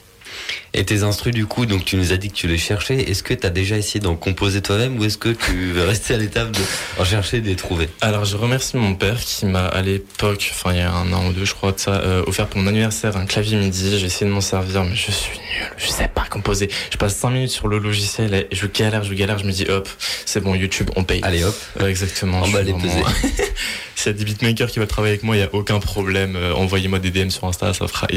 [0.76, 2.96] Et tes instrus, du coup, donc tu nous as dit que tu les cherchais.
[2.96, 6.14] Est-ce que tu as déjà essayé d'en composer toi-même ou est-ce que tu veux rester
[6.14, 6.60] à l'étape de
[6.98, 7.88] en chercher de les trouver?
[8.00, 11.28] Alors je remercie mon père qui m'a à l'époque, enfin il y a un an
[11.28, 13.98] ou deux je crois de ça, euh, offert pour mon anniversaire un clavier MIDI.
[14.00, 16.68] J'ai essayé de m'en servir mais je suis nul, je sais pas composer.
[16.90, 19.66] Je passe 5 minutes sur le logiciel et je galère, je galère, je me dis
[19.68, 19.88] hop,
[20.26, 21.20] c'est bon YouTube, on paye.
[21.22, 21.54] Allez hop,
[21.86, 22.42] exactement.
[22.42, 23.06] emballe suis les vraiment-
[23.94, 26.34] S'il y a des beatmakers qui veulent travailler avec moi, il n'y a aucun problème.
[26.36, 28.08] Euh, Envoyez-moi des DM sur Insta, ça fera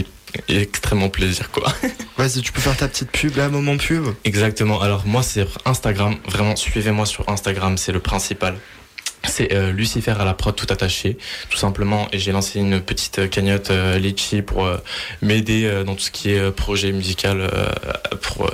[0.48, 1.74] extrêmement plaisir quoi.
[2.18, 4.06] Vas-y, tu peux faire ta petite pub là, moment pub.
[4.24, 4.82] Exactement.
[4.82, 6.16] Alors moi c'est Instagram.
[6.28, 8.58] Vraiment suivez-moi sur Instagram, c'est le principal.
[9.28, 11.18] C'est euh, Lucifer à la prod tout attaché,
[11.50, 12.08] tout simplement.
[12.12, 14.78] Et j'ai lancé une petite cagnotte euh, Litchi pour euh,
[15.22, 17.50] m'aider dans tout ce qui est projet musical,
[18.22, 18.50] pour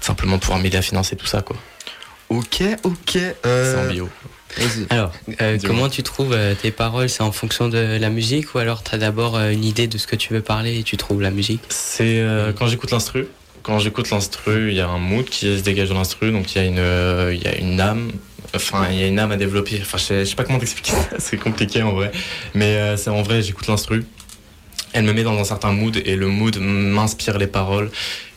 [0.00, 1.56] simplement pouvoir m'aider à financer tout ça quoi.
[2.28, 3.18] Ok, ok.
[3.42, 4.08] C'est en bio.
[4.90, 7.08] Alors, euh, comment tu trouves euh, tes paroles?
[7.08, 9.98] C'est en fonction de la musique ou alors tu as d'abord euh, une idée de
[9.98, 11.60] ce que tu veux parler et tu trouves la musique?
[11.68, 13.26] C'est euh, quand j'écoute l'instru.
[13.62, 16.58] Quand j'écoute l'instru, il y a un mood qui se dégage de l'instru, donc il
[16.58, 18.12] y a une, euh, il y a une âme.
[18.54, 19.78] Enfin, il y a une âme à développer.
[19.82, 20.92] Enfin, je sais, je sais pas comment t'expliquer.
[20.92, 22.12] ça, c'est compliqué en vrai.
[22.54, 24.04] Mais euh, c'est en vrai, j'écoute l'instru.
[24.92, 27.90] Elle me met dans un certain mood et le mood m'inspire les paroles.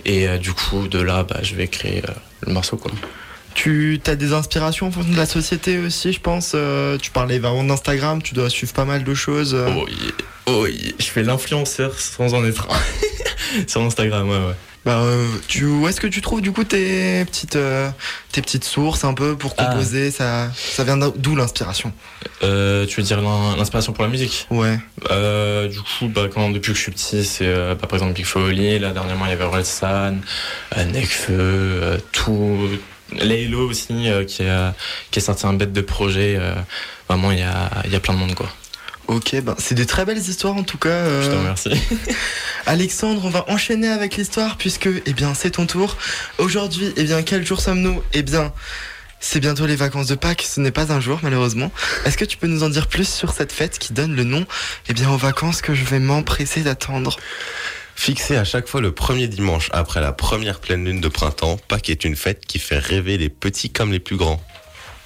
[0.05, 2.91] Et euh, du coup, de là, bah, je vais créer euh, le morceau quoi.
[3.55, 6.51] Tu as des inspirations en fonction de la société aussi, je pense.
[6.55, 9.53] Euh, tu parlais vraiment d'Instagram, tu dois suivre pas mal de choses.
[9.53, 9.69] euh.
[9.75, 10.12] Oh, yeah.
[10.45, 10.93] Oh, yeah.
[10.99, 12.77] Je fais l'influenceur sans en être un.
[13.67, 14.53] Sur Instagram, ouais, ouais.
[14.85, 17.89] Bah, euh, tu, où est-ce que tu trouves du coup tes petites, euh,
[18.31, 19.65] tes petites sources un peu pour Ah.
[19.65, 20.09] composer?
[20.09, 21.91] Ça, ça vient d'où l'inspiration?
[22.43, 24.47] Euh, tu veux dire l'in- l'inspiration pour la musique?
[24.51, 24.79] Ouais.
[25.12, 28.13] Euh, du coup, bah, quand, depuis que je suis petit, c'est euh, bah, par exemple
[28.13, 28.79] Big Foley.
[28.79, 30.15] Là, dernièrement, il y avait Orelsan,
[30.77, 32.69] euh, Nekfeu, euh, tout.
[33.13, 34.74] Laylo aussi, euh, qui, a,
[35.12, 36.36] qui est sorti un bête de projet.
[36.39, 36.54] euh,
[37.08, 38.50] vraiment, il y a, y a plein de monde, quoi.
[39.08, 40.89] Ok, ben c'est des très belles histoires en tout cas.
[40.89, 41.24] euh.
[41.24, 41.72] Je te remercie.
[42.67, 45.98] Alexandre, on va enchaîner avec l'histoire puisque, eh bien, c'est ton tour.
[46.38, 48.04] Aujourd'hui, eh bien, quel jour sommes-nous?
[48.13, 48.54] Eh bien,
[49.19, 50.45] c'est bientôt les vacances de Pâques.
[50.48, 51.72] Ce n'est pas un jour, malheureusement.
[52.06, 54.45] Est-ce que tu peux nous en dire plus sur cette fête qui donne le nom,
[54.88, 57.17] eh bien, aux vacances que je vais m'empresser d'attendre?
[57.99, 61.89] Fixé à chaque fois le premier dimanche après la première pleine lune de printemps, Pâques
[61.89, 64.41] est une fête qui fait rêver les petits comme les plus grands.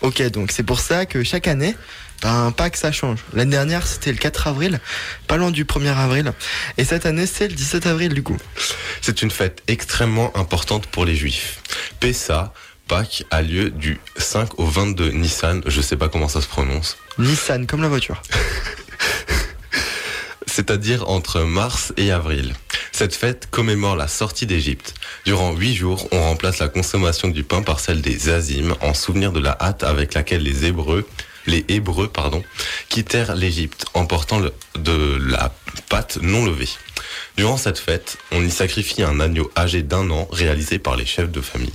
[0.02, 1.76] Ok, donc c'est pour ça que chaque année,
[2.22, 3.22] ben, Pâques ça change.
[3.34, 4.80] L'année dernière c'était le 4 avril,
[5.26, 6.34] pas loin du 1er avril.
[6.78, 8.38] Et cette année c'est le 17 avril du coup.
[9.02, 11.64] C'est une fête extrêmement importante pour les juifs.
[12.00, 12.54] Pessa,
[12.88, 17.00] Pâques, a lieu du 5 au 22 Nissan, je sais pas comment ça se prononce,
[17.18, 18.22] Nissan, comme la voiture.
[20.46, 22.54] c'est-à-dire entre mars et avril.
[22.96, 24.94] Cette fête commémore la sortie d'Égypte.
[25.26, 29.32] Durant huit jours, on remplace la consommation du pain par celle des azim en souvenir
[29.32, 31.08] de la hâte avec laquelle les Hébreux,
[31.48, 32.12] les Hébreux,
[32.90, 34.40] quittèrent l'Égypte en portant
[34.76, 35.52] de la
[35.90, 36.70] pâte non levée.
[37.36, 41.32] Durant cette fête, on y sacrifie un agneau âgé d'un an réalisé par les chefs
[41.32, 41.74] de famille,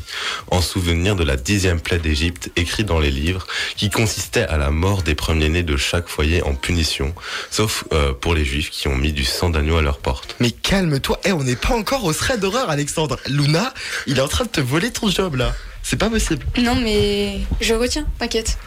[0.52, 3.44] en souvenir de la dixième plaie d'Égypte écrite dans les livres,
[3.76, 7.12] qui consistait à la mort des premiers-nés de chaque foyer en punition,
[7.50, 10.36] sauf euh, pour les juifs qui ont mis du sang d'agneau à leur porte.
[10.38, 13.18] Mais calme-toi, eh, on n'est pas encore au thread d'horreur Alexandre.
[13.26, 13.74] Luna,
[14.06, 15.52] il est en train de te voler ton job là.
[15.82, 16.44] C'est pas possible.
[16.58, 18.58] Non, mais je retiens, t'inquiète.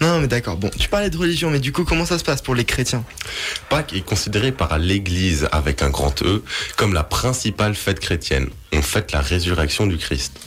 [0.00, 2.42] Non mais d'accord, bon, tu parlais de religion, mais du coup comment ça se passe
[2.42, 3.04] pour les chrétiens?
[3.70, 6.42] Pâques est considéré par l'Église avec un grand E
[6.76, 8.48] comme la principale fête chrétienne.
[8.72, 10.38] On fête la résurrection du Christ.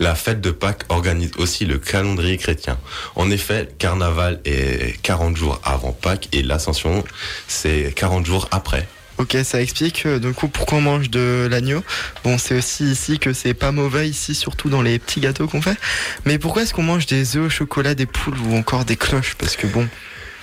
[0.00, 2.78] La fête de Pâques organise aussi le calendrier chrétien.
[3.14, 7.04] En effet, carnaval est 40 jours avant Pâques et l'ascension
[7.46, 8.88] c'est 40 jours après.
[9.18, 11.82] Ok, ça explique euh, du coup pourquoi on mange de l'agneau.
[12.22, 15.62] Bon, c'est aussi ici que c'est pas mauvais ici, surtout dans les petits gâteaux qu'on
[15.62, 15.78] fait.
[16.26, 19.34] Mais pourquoi est-ce qu'on mange des œufs au chocolat, des poules ou encore des cloches?
[19.38, 19.88] Parce que bon,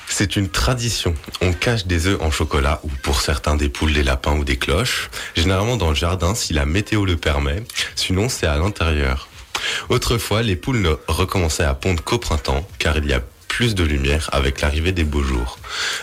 [0.07, 1.15] C'est une tradition.
[1.41, 4.57] On cache des œufs en chocolat ou pour certains des poules, des lapins ou des
[4.57, 5.09] cloches.
[5.35, 7.63] Généralement dans le jardin si la météo le permet.
[7.95, 9.29] Sinon c'est à l'intérieur.
[9.89, 13.21] Autrefois, les poules ne recommençaient à pondre qu'au printemps car il y a
[13.55, 15.59] plus de lumière avec l'arrivée des beaux jours.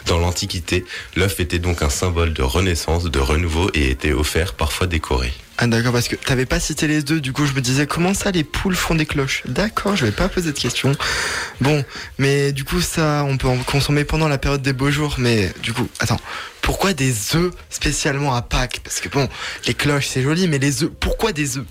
[0.06, 0.84] Dans l'Antiquité,
[1.16, 5.32] l'œuf était donc un symbole de renaissance, de renouveau et était offert parfois décoré.
[5.58, 8.14] Ah d'accord, parce que t'avais pas cité les deux, du coup je me disais comment
[8.14, 9.42] ça les poules font des cloches?
[9.46, 10.92] D'accord, je vais pas poser de questions.
[11.60, 11.84] Bon,
[12.18, 15.52] mais du coup ça on peut en consommer pendant la période des beaux jours, mais
[15.60, 16.20] du coup, attends,
[16.62, 18.80] pourquoi des œufs spécialement à Pâques?
[18.84, 19.28] Parce que bon,
[19.66, 21.66] les cloches c'est joli, mais les œufs, pourquoi des œufs?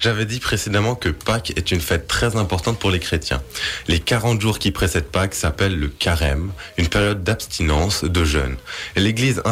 [0.00, 3.42] J'avais dit précédemment que Pâques est une fête très importante pour les chrétiens.
[3.88, 8.56] Les 40 jours qui précèdent Pâques s'appellent le carême, une période d'abstinence, de jeûne.
[8.96, 9.42] L'Église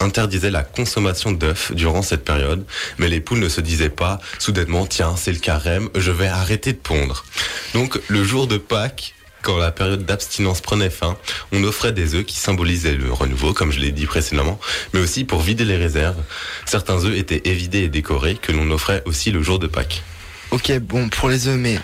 [0.00, 2.64] interdisait la consommation d'œufs durant cette période,
[2.98, 6.72] mais les poules ne se disaient pas soudainement tiens c'est le carême, je vais arrêter
[6.72, 7.24] de pondre.
[7.74, 9.14] Donc le jour de Pâques,
[9.44, 11.16] quand la période d'abstinence prenait fin,
[11.52, 14.58] on offrait des œufs qui symbolisaient le renouveau, comme je l'ai dit précédemment,
[14.92, 16.16] mais aussi pour vider les réserves.
[16.64, 20.02] Certains œufs étaient évidés et décorés, que l'on offrait aussi le jour de Pâques.
[20.50, 21.78] Ok, bon, pour les œufs, mais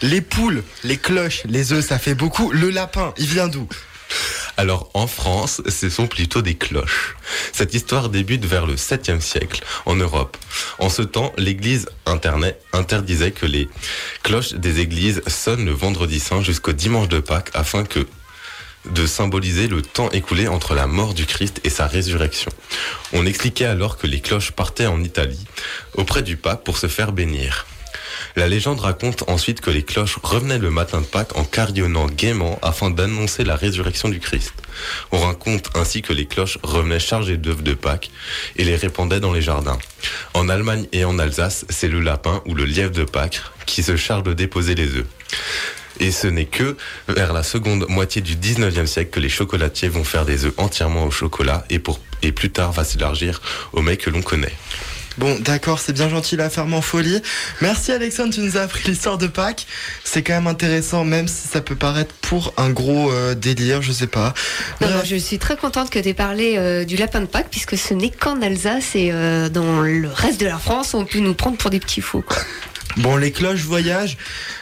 [0.00, 2.50] les poules, les cloches, les œufs, ça fait beaucoup.
[2.50, 3.68] Le lapin, il vient d'où?
[4.56, 7.16] Alors en France, ce sont plutôt des cloches.
[7.52, 10.36] Cette histoire débute vers le 7e siècle en Europe.
[10.78, 11.88] En ce temps, l'Église
[12.72, 13.68] interdisait que les
[14.22, 18.06] cloches des églises sonnent le vendredi saint jusqu'au dimanche de Pâques afin que
[18.86, 22.52] de symboliser le temps écoulé entre la mort du Christ et sa résurrection.
[23.12, 25.44] On expliquait alors que les cloches partaient en Italie
[25.94, 27.66] auprès du pape pour se faire bénir.
[28.36, 32.58] La légende raconte ensuite que les cloches revenaient le matin de Pâques en carillonnant gaiement
[32.60, 34.52] afin d'annoncer la résurrection du Christ.
[35.10, 38.10] On raconte ainsi que les cloches revenaient chargées d'œufs de Pâques
[38.56, 39.78] et les répandaient dans les jardins.
[40.34, 43.96] En Allemagne et en Alsace, c'est le lapin ou le lièvre de Pâques qui se
[43.96, 45.06] charge de déposer les œufs.
[45.98, 46.76] Et ce n'est que
[47.08, 51.04] vers la seconde moitié du 19e siècle que les chocolatiers vont faire des œufs entièrement
[51.04, 53.40] au chocolat et, plus tard va s'élargir
[53.72, 54.52] au mets que l'on connaît.
[55.18, 57.22] Bon, d'accord, c'est bien gentil la ferme en folie.
[57.62, 59.66] Merci Alexandre, tu nous as appris l'histoire de Pâques.
[60.04, 63.92] C'est quand même intéressant, même si ça peut paraître pour un gros euh, délire, je
[63.92, 64.34] sais pas.
[64.82, 67.48] Non, non, je suis très contente que tu aies parlé euh, du lapin de Pâques,
[67.50, 71.20] puisque ce n'est qu'en Alsace et euh, dans le reste de la France, on peut
[71.20, 72.20] nous prendre pour des petits fous.
[72.26, 72.36] quoi.
[72.98, 74.16] Bon, les cloches voyagent.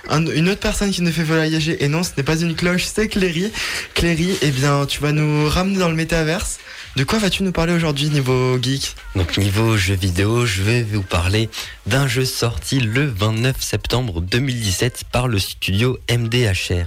[0.09, 2.85] Un- une autre personne qui nous fait voyager, et non, ce n'est pas une cloche,
[2.93, 3.51] c'est Cléry.
[3.95, 6.59] Cléry, eh bien, tu vas nous ramener dans le métaverse.
[6.97, 11.03] De quoi vas-tu nous parler aujourd'hui niveau geek Donc niveau jeux vidéo, je vais vous
[11.03, 11.51] parler
[11.87, 16.87] d'un jeu sorti le 29 septembre 2017 par le studio MDHR.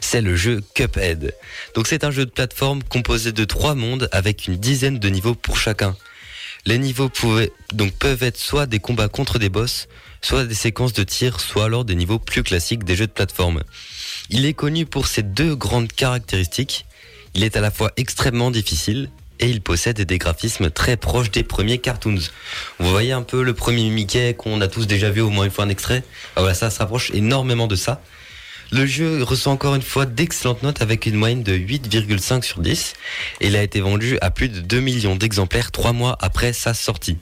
[0.00, 1.34] C'est le jeu Cuphead.
[1.74, 5.34] Donc c'est un jeu de plateforme composé de trois mondes avec une dizaine de niveaux
[5.34, 5.96] pour chacun.
[6.64, 9.86] Les niveaux peuvent être soit des combats contre des boss,
[10.22, 13.64] soit des séquences de tir, soit alors des niveaux plus classiques des jeux de plateforme.
[14.30, 16.86] Il est connu pour ses deux grandes caractéristiques.
[17.34, 19.10] Il est à la fois extrêmement difficile
[19.42, 22.20] et il possède des graphismes très proches des premiers cartoons.
[22.78, 25.50] Vous voyez un peu le premier Mickey qu'on a tous déjà vu au moins une
[25.50, 26.04] fois un extrait
[26.36, 28.00] Ah voilà, ça se rapproche énormément de ça.
[28.70, 32.94] Le jeu reçoit encore une fois d'excellentes notes avec une moyenne de 8,5 sur 10
[33.40, 36.72] et il a été vendu à plus de 2 millions d'exemplaires trois mois après sa
[36.72, 37.18] sortie.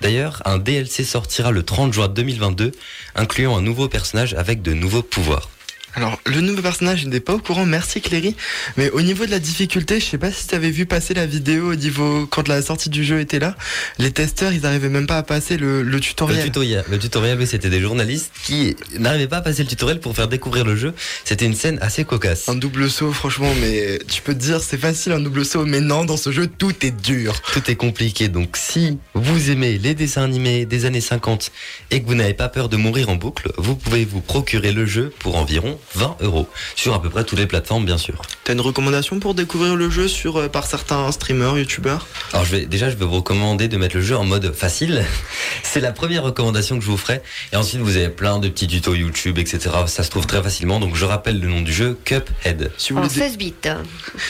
[0.00, 2.72] D'ailleurs, un DLC sortira le 30 juin 2022,
[3.14, 5.48] incluant un nouveau personnage avec de nouveaux pouvoirs.
[5.96, 8.34] Alors, le nouveau personnage, je n'étais pas au courant, merci Cléry.
[8.76, 11.24] Mais au niveau de la difficulté, je sais pas si tu avais vu passer la
[11.26, 13.56] vidéo au niveau, quand la sortie du jeu était là.
[13.98, 16.38] Les testeurs, ils n'arrivaient même pas à passer le, le tutoriel.
[16.38, 20.00] Le tutoriel, le tutoriel, oui, c'était des journalistes qui n'arrivaient pas à passer le tutoriel
[20.00, 20.94] pour faire découvrir le jeu.
[21.24, 22.48] C'était une scène assez cocasse.
[22.48, 25.80] Un double saut, franchement, mais tu peux te dire c'est facile un double saut, mais
[25.80, 27.40] non, dans ce jeu, tout est dur.
[27.52, 31.52] Tout est compliqué, donc si vous aimez les dessins animés des années 50
[31.92, 34.86] et que vous n'avez pas peur de mourir en boucle, vous pouvez vous procurer le
[34.86, 36.48] jeu pour environ 20 euros.
[36.76, 38.20] Sur à peu près toutes les plateformes, bien sûr.
[38.44, 42.06] T'as une recommandation pour découvrir le jeu sur, euh, par certains streamers, youtubeurs?
[42.32, 45.04] Alors je vais, déjà, je vais vous recommander de mettre le jeu en mode facile.
[45.62, 47.20] C'est la première recommandation que je vous ferai.
[47.52, 49.70] Et ensuite, vous avez plein de petits tutos YouTube, etc.
[49.86, 50.80] Ça se trouve très facilement.
[50.80, 52.70] Donc je rappelle le nom du jeu, Cuphead.
[52.78, 53.54] Si vous, En voulez dé- 16 bits.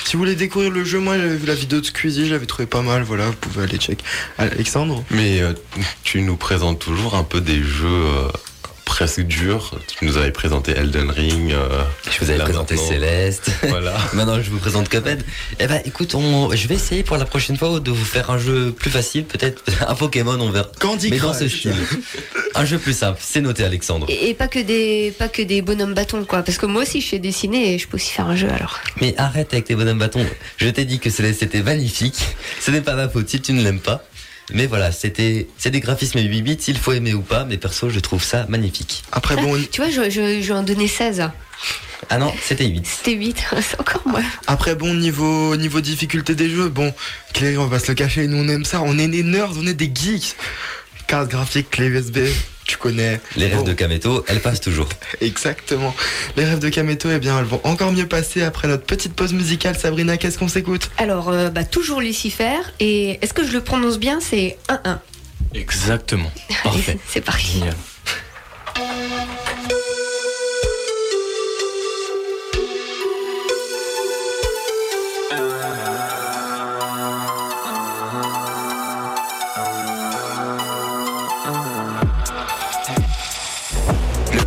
[0.05, 2.67] si vous voulez découvrir le jeu, moi j'avais vu la vidéo de Squeezie, j'avais trouvé
[2.67, 3.99] pas mal, voilà, vous pouvez aller check.
[4.39, 5.05] Alexandre?
[5.11, 5.53] Mais euh,
[6.03, 8.29] tu nous présentes toujours un peu des jeux euh,
[8.95, 9.73] presque durs.
[9.99, 11.51] Tu nous avais présenté Elden Ring.
[11.53, 12.89] euh, Je vous avais présenté maintenant.
[12.91, 13.51] Céleste.
[13.65, 13.97] Voilà.
[14.13, 15.25] Maintenant, je vous présente Cuphead.
[15.59, 18.39] Eh ben, écoute, on, je vais essayer pour la prochaine fois de vous faire un
[18.39, 20.69] jeu plus facile, peut-être un Pokémon, on verra.
[20.79, 21.75] Candy Mais dans ce style.
[22.55, 24.07] Un jeu plus simple, c'est noté, Alexandre.
[24.09, 27.01] Et, et pas que des pas que des bonhommes bâtons quoi parce que moi aussi
[27.01, 28.79] je sais dessiner et je peux aussi faire un jeu alors.
[29.01, 30.25] Mais arrête avec tes bonhommes bâtons.
[30.59, 32.21] Je t'ai dit que Céleste c'était magnifique.
[32.61, 34.05] Ce n'est pas ma faute si tu ne l'aimes pas.
[34.53, 37.89] Mais voilà, c'était, c'est des graphismes 8 bits, il faut aimer ou pas, mais perso,
[37.89, 39.03] je trouve ça magnifique.
[39.13, 41.31] Après, bon, Tu vois, je, je, je vais en donner 16.
[42.11, 42.87] Ah non, c'était 8.
[42.87, 44.23] C'était 8, c'est encore moins.
[44.47, 46.93] après, bon, niveau, niveau difficulté des jeux, bon,
[47.33, 49.67] Cléry, on va se le cacher, nous on aime ça, on est des nerds, on
[49.67, 50.37] est des geeks.
[51.07, 52.19] Carte graphique, clé USB,
[52.65, 53.21] tu connais.
[53.37, 53.63] Les rêves Bon.
[53.65, 54.89] de Kameto, elles passent toujours.
[55.21, 55.95] Exactement.
[56.37, 59.33] Les rêves de Kameto, eh bien, elles vont encore mieux passer après notre petite pause
[59.33, 59.77] musicale.
[59.79, 60.91] Sabrina, qu'est-ce qu'on s'écoute?
[60.99, 62.57] Alors, euh, bah, toujours Lucifer.
[62.81, 64.19] Et est-ce que je le prononce bien?
[64.21, 64.99] C'est 1-1.
[65.55, 66.31] Exactement.
[66.49, 66.99] Allez, Parfait.
[67.09, 67.53] c'est parti.
[67.59, 67.75] Génial.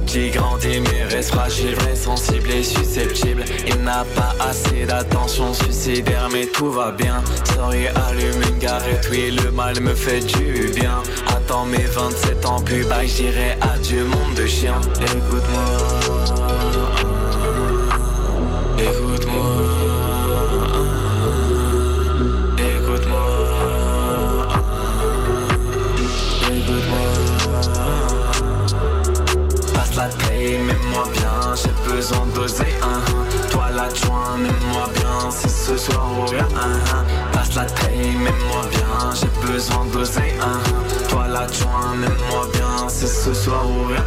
[0.08, 3.44] Petit grandit mais reste fragile, vrai sensible et susceptible.
[3.68, 7.22] Il n'a pas assez d'attention suicidaire mais tout va bien.
[7.44, 11.04] Sorry allume une garette, oui le mal me fait du bien.
[11.28, 16.07] Attends mes 27 ans plus bas j'irai adieu monde de chien Écoute-moi
[31.62, 33.50] j'ai besoin d'oser un.
[33.50, 36.48] Toi l'adjoint, mets-moi bien, c'est ce soir ou rien
[37.32, 41.08] Passe la taille, mets-moi bien, j'ai besoin d'oser un.
[41.10, 44.06] Toi l'adjoint, mets-moi bien, c'est ce soir ou rien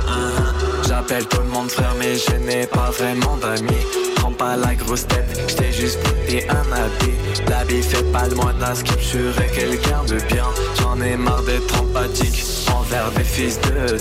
[0.86, 3.84] J'appelle tout le monde frère mais je n'ai pas vraiment d'amis.
[4.16, 7.16] Prends pas la grosse tête, je t'ai juste pris un habit.
[7.48, 10.46] L'habit fait pas le d'asquip, je serai quelqu'un de bien.
[10.80, 13.96] J'en ai marre d'être empathique envers des fils de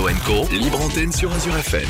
[0.00, 1.86] Co, libre antenne sur Azure FM.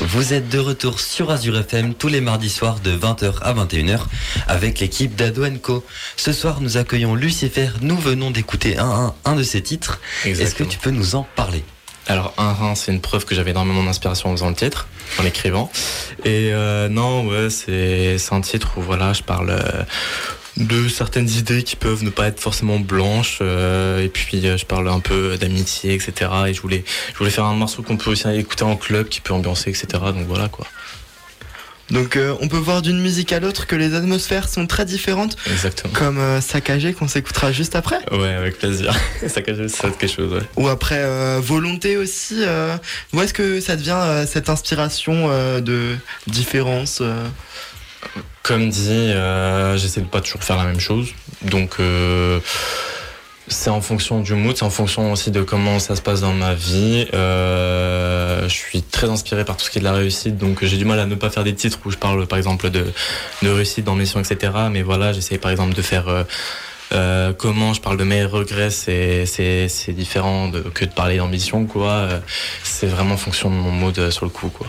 [0.00, 4.00] Vous êtes de retour sur Azure FM tous les mardis soirs de 20h à 21h
[4.48, 5.84] avec l'équipe d'Ado Co.
[6.16, 7.68] Ce soir, nous accueillons Lucifer.
[7.80, 10.00] Nous venons d'écouter un, un, un de ses titres.
[10.24, 11.62] Est-ce que tu peux nous en parler?
[12.08, 14.88] Alors, un rein, c'est une preuve que j'avais énormément d'inspiration en faisant le titre,
[15.20, 15.70] en l'écrivant.
[16.24, 19.82] Et euh, non, ouais, c'est c'est un titre où voilà, je parle euh,
[20.58, 23.38] de certaines idées qui peuvent ne pas être forcément blanches.
[23.40, 26.30] euh, et puis, euh, je parle un peu d'amitié, etc.
[26.48, 29.20] Et je voulais, je voulais faire un morceau qu'on peut aussi écouter en club, qui
[29.20, 29.86] peut ambiancer, etc.
[29.92, 30.66] Donc voilà quoi.
[31.90, 35.38] Donc euh, on peut voir d'une musique à l'autre que les atmosphères sont très différentes,
[35.50, 35.90] Exactement.
[35.94, 37.98] comme euh, Saccagé qu'on s'écoutera juste après.
[38.12, 38.94] Ouais, avec plaisir.
[39.26, 40.42] Ça cache ça quelque chose, ouais.
[40.56, 42.42] Ou après euh, Volonté aussi.
[43.14, 45.28] Où est-ce que ça devient cette inspiration
[45.60, 47.02] de différence
[48.42, 51.08] Comme dit, euh, j'essaie de pas toujours faire la même chose.
[51.42, 52.40] Donc, euh,
[53.46, 56.32] c'est en fonction du mood, c'est en fonction aussi de comment ça se passe dans
[56.32, 57.06] ma vie.
[57.14, 60.76] Euh, je suis très inspiré par tout ce qui est de la réussite, donc j'ai
[60.76, 62.86] du mal à ne pas faire des titres où je parle, par exemple, de,
[63.42, 64.52] réussite dans mission, etc.
[64.70, 66.06] Mais voilà, j'essaie par exemple de faire.
[67.36, 72.08] comment je parle de mes regrets, c'est différent que de parler d'ambition, quoi.
[72.62, 74.66] C'est vraiment en fonction de mon mood sur le coup, quoi.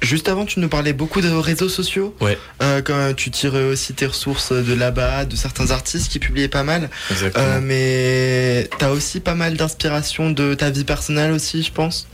[0.00, 2.14] Juste avant, tu nous parlais beaucoup de réseaux sociaux.
[2.20, 2.38] Ouais.
[2.62, 6.62] Euh, quand tu tirais aussi tes ressources de là-bas, de certains artistes qui publiaient pas
[6.62, 6.88] mal.
[7.10, 7.44] Exactement.
[7.44, 12.06] Euh, mais t'as aussi pas mal d'inspiration de ta vie personnelle aussi, je pense.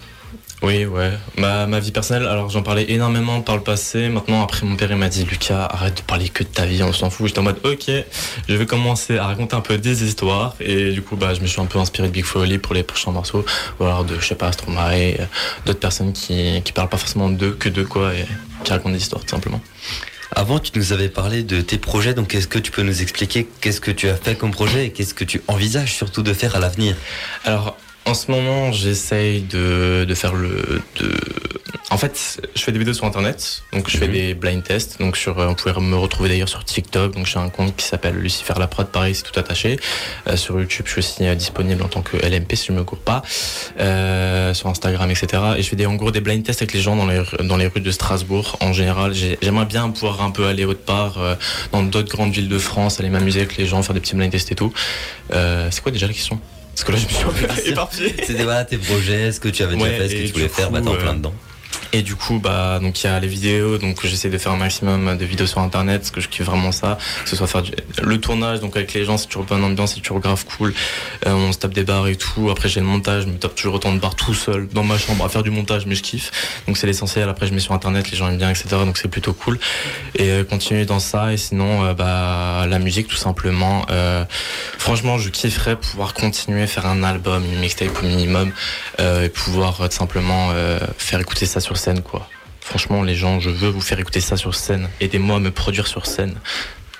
[0.64, 1.10] Oui, ouais.
[1.36, 4.08] Ma, ma vie personnelle, alors j'en parlais énormément par le passé.
[4.08, 6.82] Maintenant, après, mon père il m'a dit Lucas, arrête de parler que de ta vie,
[6.82, 7.26] on s'en fout.
[7.26, 7.90] J'étais en mode ok,
[8.48, 10.56] je vais commencer à raconter un peu des histoires.
[10.60, 12.82] Et du coup, bah, je me suis un peu inspiré de Big Foley pour les
[12.82, 13.44] prochains morceaux.
[13.78, 15.26] Ou alors de, je sais pas, Stromae, euh,
[15.66, 18.24] d'autres personnes qui, qui parlent pas forcément d'eux que d'eux, quoi, et
[18.64, 19.60] qui racontent des histoires, tout simplement.
[20.34, 23.46] Avant, tu nous avais parlé de tes projets, donc est-ce que tu peux nous expliquer
[23.60, 26.56] qu'est-ce que tu as fait comme projet et qu'est-ce que tu envisages surtout de faire
[26.56, 26.96] à l'avenir?
[27.44, 30.82] Alors, en ce moment, j'essaye de, de faire le.
[31.00, 31.12] De...
[31.90, 34.98] En fait, je fais des vidéos sur internet, donc je fais des blind tests.
[35.00, 37.14] Donc, sur, euh, on pouvait me retrouver d'ailleurs sur TikTok.
[37.14, 39.78] Donc, j'ai un compte qui s'appelle Lucifer la prod, pareil, c'est tout attaché.
[40.26, 42.84] Euh, sur YouTube, je suis aussi euh, disponible en tant que LMP si je me
[42.84, 43.22] cours pas.
[43.80, 45.42] Euh, sur Instagram, etc.
[45.58, 47.56] Et je fais des, en gros des blind tests avec les gens dans les, dans
[47.56, 48.56] les rues de Strasbourg.
[48.60, 51.34] En général, J'ai- j'aimerais bien pouvoir un peu aller autre part, euh,
[51.72, 54.30] dans d'autres grandes villes de France, aller m'amuser avec les gens, faire des petits blind
[54.32, 54.72] tests et tout.
[55.32, 56.40] Euh, c'est quoi déjà la question?
[56.74, 58.14] Parce que là, je me suis un peu éparpillé.
[58.24, 60.48] C'était voilà tes projets, ce que tu avais déjà Ouais, fait, ce que tu voulais
[60.48, 61.34] faire, bah t'es en euh, plein dedans.
[61.94, 64.56] Et du coup, bah, donc il y a les vidéos, donc j'essaie de faire un
[64.56, 67.62] maximum de vidéos sur internet, parce que je kiffe vraiment ça, que ce soit faire
[68.02, 70.74] le tournage, donc avec les gens, c'est toujours bonne ambiance, c'est toujours grave cool.
[71.24, 72.50] Euh, on se tape des bars et tout.
[72.50, 74.98] Après, j'ai le montage, je me tape toujours autant de bars tout seul dans ma
[74.98, 76.32] chambre à faire du montage, mais je kiffe.
[76.66, 77.28] Donc c'est l'essentiel.
[77.28, 78.66] Après, je mets sur internet, les gens aiment bien, etc.
[78.70, 79.60] Donc c'est plutôt cool.
[80.16, 81.32] Et euh, continuer dans ça.
[81.32, 83.86] Et sinon, euh, bah, la musique, tout simplement.
[84.78, 88.50] Franchement, je kifferais pouvoir continuer à faire un album, une mixtape au minimum,
[88.98, 90.50] et pouvoir tout simplement
[90.98, 92.28] faire écouter ça sur scène, quoi.
[92.60, 94.88] Franchement, les gens, je veux vous faire écouter ça sur scène.
[95.00, 96.34] Aidez-moi à me produire sur scène.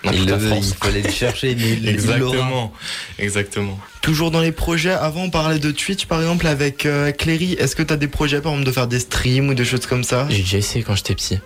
[0.04, 1.88] Dans Il le faut aller le chercher, mais il-.
[1.94, 2.70] Exactement.
[3.18, 3.78] Exactement.
[4.02, 7.74] Toujours dans les projets, avant on parlait de Twitch par exemple avec euh, Cléry, est-ce
[7.74, 10.04] que tu as des projets par exemple de faire des streams ou des choses comme
[10.04, 10.26] ça?
[10.28, 11.38] J'ai déjà essayé quand j'étais petit.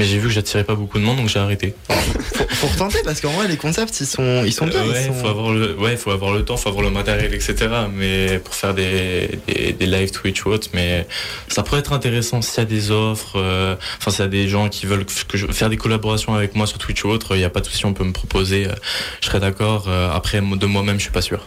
[0.00, 1.74] Mais j'ai vu que j'attirais pas beaucoup de monde, donc j'ai arrêté.
[1.90, 4.80] faut, faut retenter parce qu'en vrai les concepts ils sont, ils sont bien.
[4.80, 7.34] Euh, ouais, sont- faut avoir le, ouais, faut avoir le temps, faut avoir le matériel,
[7.34, 7.54] etc.
[7.94, 11.06] Mais pour faire des, des, des live Twitch ou autre, mais
[11.48, 14.48] ça pourrait être intéressant s'il y a des offres, euh, enfin s'il y a des
[14.48, 17.38] gens qui veulent que je, faire des collaborations avec moi sur Twitch ou autre, il
[17.40, 18.72] n'y a pas de souci, on peut me proposer, euh,
[19.20, 19.84] je serais d'accord.
[19.88, 21.46] Euh, après, de moi-même, je suis pas sûr.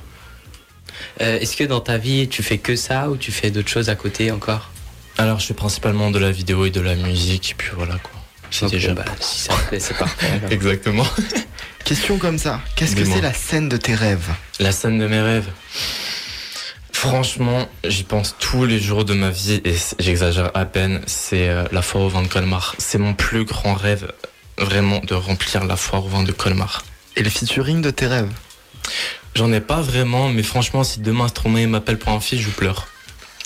[1.22, 3.89] Euh, Est-ce que dans ta vie, tu fais que ça ou tu fais d'autres choses
[3.89, 4.70] à côté encore?
[5.18, 8.12] Alors, je fais principalement de la vidéo et de la musique, et puis voilà quoi.
[8.62, 10.28] Bah, si ça te plaît, c'est parfait.
[10.28, 10.51] alors.
[10.51, 11.08] Exactement.
[11.86, 14.30] Question comme ça, qu'est-ce que c'est la scène de tes rêves?
[14.60, 15.49] La scène de mes rêves.
[16.93, 21.01] Franchement, j'y pense tous les jours de ma vie et j'exagère à peine.
[21.06, 22.76] C'est euh, la foire au vin de Colmar.
[22.78, 24.14] C'est mon plus grand rêve,
[24.58, 26.84] vraiment, de remplir la foire au vin de Colmar.
[27.18, 28.32] Et le featuring de tes rêves?
[29.36, 32.88] J'en ai pas vraiment, mais franchement, si demain Stromae m'appelle pour un feat, je pleure.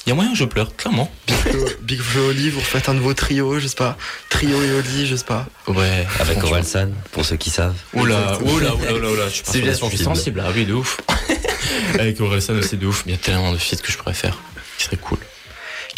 [0.08, 1.12] Il y a moyen que je pleure, clairement.
[1.82, 3.98] Big Flo vous refaites un de vos trios, je sais pas.
[4.30, 5.46] Trio et Oli, je sais pas.
[5.68, 6.08] Ouais.
[6.22, 6.42] Avec.
[6.42, 7.76] Orelsan, pour ceux qui savent.
[7.94, 10.04] Oula, oula, oula, oula, oula, je suis pas C'est bien je suis sensible.
[10.06, 11.02] sensible, ah oui, de ouf.
[12.00, 13.04] Avec Orelsan aussi, de ouf.
[13.06, 14.38] Il y a tellement de feats que je pourrais faire,
[14.78, 15.18] qui serait cool.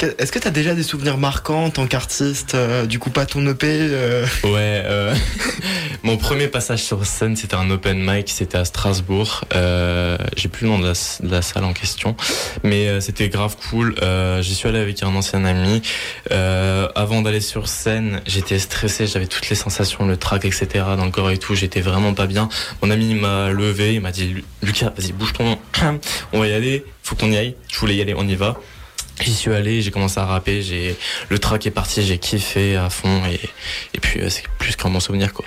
[0.02, 3.46] Est-ce que t'as déjà des souvenirs marquants en tant qu'artiste euh, Du coup, pas ton
[3.46, 5.14] EP euh, Ouais, euh,
[6.04, 9.42] mon premier passage sur scène, c'était un open mic, c'était à Strasbourg.
[9.52, 12.16] J'ai plus le nom de la, salle en question,
[12.64, 13.96] mais c'était grave cool.
[14.42, 15.82] J'y suis allé avec un ancien ami.
[16.30, 20.68] Avant d'aller sur scène, j'étais stressé, j'avais toutes les sensations, le trac, etc.
[20.98, 21.56] dans le corps et tout.
[21.56, 22.48] J'étais vraiment pas bien.
[22.82, 25.58] Mon ami m'a levé, il m'a dit Lu- Lucas, vas-y, bouge ton,
[26.34, 26.86] on va y aller.
[27.04, 27.56] Faut qu'on y aille.
[27.68, 28.60] Je voulais y aller, on y va.
[29.22, 30.96] J'y suis allé, j'ai commencé à rapper, j'ai
[31.30, 33.40] le track est parti, j'ai kiffé à fond et,
[33.94, 35.46] et puis euh, c'est plus qu'un bon souvenir quoi.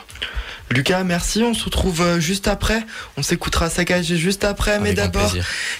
[0.70, 1.42] Lucas, merci.
[1.42, 2.82] On se retrouve euh, juste après.
[3.18, 4.78] On s'écoutera saccager juste après.
[4.78, 5.34] mais Avec d'abord,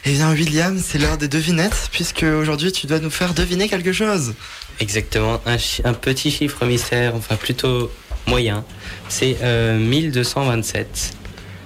[0.04, 3.92] eh bien, William, c'est l'heure des devinettes, puisque aujourd'hui, tu dois nous faire deviner quelque
[3.94, 4.34] chose.
[4.80, 7.90] Exactement, un, chi- un petit chiffre mystère, enfin plutôt
[8.26, 8.64] moyen.
[9.08, 9.78] C'est euh,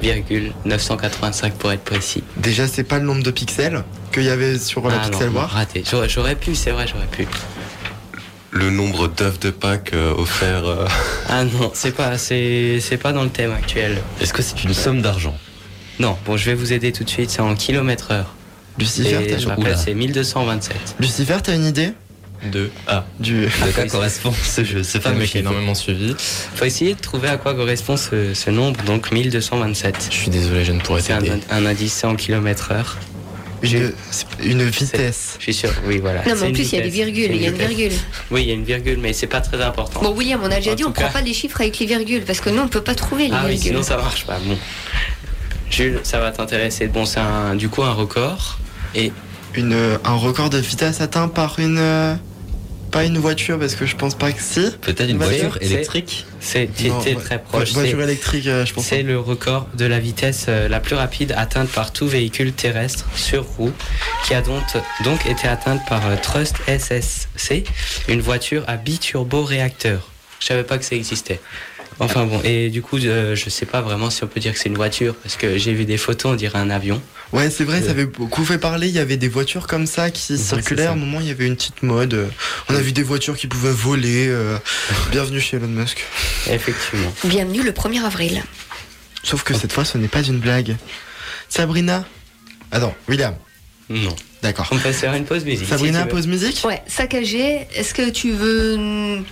[0.02, 2.22] 1227,985 pour être précis.
[2.36, 5.28] Déjà, c'est pas le nombre de pixels qu'il y avait sur la Ah non, Pixel
[5.30, 5.48] War.
[5.50, 5.82] raté.
[5.88, 7.26] J'aurais, j'aurais pu, c'est vrai, j'aurais pu.
[8.52, 10.64] Le nombre d'œufs de Pâques euh, offerts.
[10.66, 10.86] euh,
[11.28, 13.98] Ah non, c'est pas, c'est, c'est pas dans le thème actuel.
[14.20, 15.36] Est-ce que c'est une somme d'argent
[15.98, 18.34] Non, bon, je vais vous aider tout de suite, c'est en kilomètres heure.
[18.78, 19.76] Lucifer, Et t'as je rappelle, Oula.
[19.76, 20.96] c'est 1227.
[21.00, 21.92] Lucifer, t'as une idée?
[22.50, 22.70] Deux.
[22.86, 25.74] Ah, du De quoi correspond ce jeu, ce un fameux mec qui a chiffre énormément
[25.74, 26.14] suivi.
[26.54, 30.08] Faut essayer de trouver à quoi correspond ce, ce nombre, donc 1227.
[30.10, 32.96] Je suis désolé, je ne pourrais C'est un, indice, en kilomètres heure.
[33.62, 36.20] une, c'est une vitesse Je suis sûr, oui, voilà.
[36.26, 37.30] Non, mais en plus, il y a des virgules.
[37.34, 37.92] Il y a une virgule.
[38.30, 40.02] Oui, il y a une virgule, mais c'est pas très important.
[40.02, 41.86] Bon, William, on a déjà En dit, on prend cas- pas les chiffres avec les
[41.86, 44.38] virgules, parce que nous, on peut pas trouver les ah oui, sinon ça marche pas.
[44.44, 44.56] Bon.
[45.70, 46.86] Jules, ça va t'intéresser.
[46.86, 48.58] Bon, c'est un, du coup un record.
[48.94, 49.10] Et
[49.54, 52.18] une, Un record de vitesse atteint par une.
[52.96, 54.70] Pas une voiture, parce que je pense pas que si.
[54.80, 57.72] Peut-être une voiture électrique c'est très proche.
[57.72, 58.86] Voiture C'est- électrique, je pense.
[58.86, 63.04] C'est le record de la vitesse euh, la plus rapide atteinte par tout véhicule terrestre
[63.14, 63.72] sur roue,
[64.24, 64.62] qui a donc,
[65.04, 67.64] donc été atteinte par euh, Trust SSC,
[68.08, 70.08] une voiture à biturbo-réacteur.
[70.40, 71.40] Je savais pas que ça existait.
[71.98, 74.58] Enfin bon, et du coup, euh, je sais pas vraiment si on peut dire que
[74.58, 77.02] c'est une voiture, parce que j'ai vu des photos, on dirait un avion.
[77.32, 78.88] Ouais, c'est vrai, ça avait beaucoup fait parler.
[78.88, 80.86] Il y avait des voitures comme ça qui Ouais, circulaient.
[80.86, 82.14] À un moment, il y avait une petite mode.
[82.14, 82.28] euh,
[82.68, 84.26] On a vu des voitures qui pouvaient voler.
[84.28, 84.56] euh,
[85.10, 86.04] Bienvenue chez Elon Musk.
[86.48, 87.12] Effectivement.
[87.24, 88.42] Bienvenue le 1er avril.
[89.24, 90.76] Sauf que cette fois, ce n'est pas une blague.
[91.48, 92.04] Sabrina
[92.70, 93.34] Attends, William.
[93.88, 94.14] Non.
[94.42, 94.68] D'accord.
[94.70, 95.66] On peut faire une pause musique.
[95.68, 96.62] Sabrina, si pause musique?
[96.64, 99.24] Ouais, saccagé, est-ce que tu veux mm,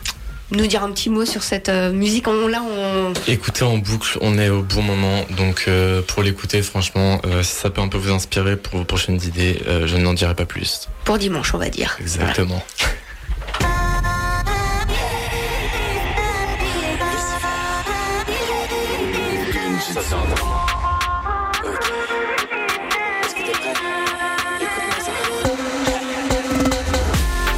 [0.51, 3.13] nous dire un petit mot sur cette euh, musique on, Là, on...
[3.27, 7.55] Écoutez en boucle, on est au bon moment, donc euh, pour l'écouter, franchement, euh, si
[7.55, 10.47] ça peut un peu vous inspirer pour vos prochaines idées, euh, je n'en dirai pas
[10.47, 10.89] plus.
[11.05, 11.97] pour dimanche, on va dire.
[12.01, 12.63] Exactement.
[12.79, 12.95] Voilà.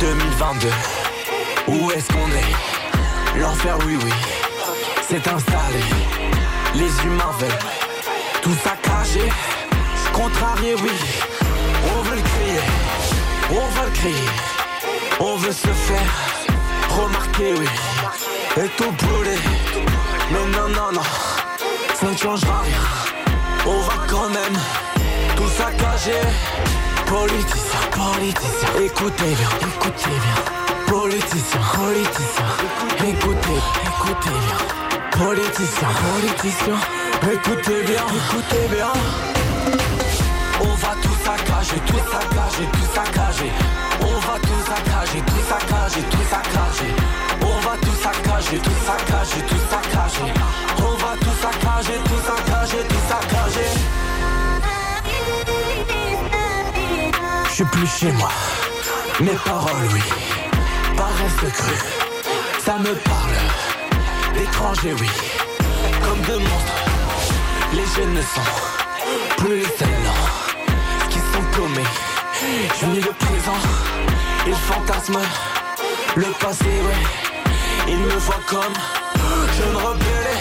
[0.01, 0.68] 2022
[1.68, 2.26] Où est-ce qu'on est
[3.39, 4.12] L'enfer, oui, oui,
[5.09, 5.80] c'est installé.
[6.74, 7.59] Les humains veulent
[8.43, 9.30] tout saccager.
[10.12, 10.91] Contrarié, oui,
[11.84, 12.61] on veut le crier,
[13.51, 14.30] on veut le crier.
[15.20, 16.12] On veut se faire
[16.89, 17.68] remarquer, oui,
[18.57, 19.39] et tout brûler.
[20.30, 21.03] Mais non, non, non,
[21.95, 22.82] ça ne changera rien.
[23.66, 24.59] On va quand même
[25.37, 26.20] tout saccager.
[27.07, 30.65] Politicien, politicien, écoutez bien, écoutez bien.
[31.16, 32.44] Politicien, politicien,
[33.08, 34.60] écoutez, écoutez bien.
[35.16, 36.78] Politicien, politicien,
[37.32, 38.92] écoutez bien, écoutez bien.
[40.60, 43.50] On va tout saccager, tout saccager, tout saccager.
[44.02, 46.92] On va tout saccager, tout saccager, tout saccager.
[47.40, 50.32] On va tout saccager, tout saccager, tout saccager.
[50.80, 53.70] On va tout saccager, tout saccager, tout saccager.
[57.48, 58.28] Je suis plus chez moi.
[59.18, 60.02] Mes paroles, oui,
[60.97, 61.84] paraissent crues.
[62.64, 63.36] Ça me parle
[64.34, 65.11] d'étrangers, oui,
[66.03, 66.84] comme de monstres.
[67.72, 68.51] Les jeunes ne sont
[69.36, 71.90] plus les seuls non, qui sont paumés.
[72.80, 73.61] Je le présent,
[74.47, 75.28] ils fantasment
[76.16, 77.07] le passé, ouais.
[77.88, 78.74] Ils me voient comme
[79.57, 80.38] jeune rebelle.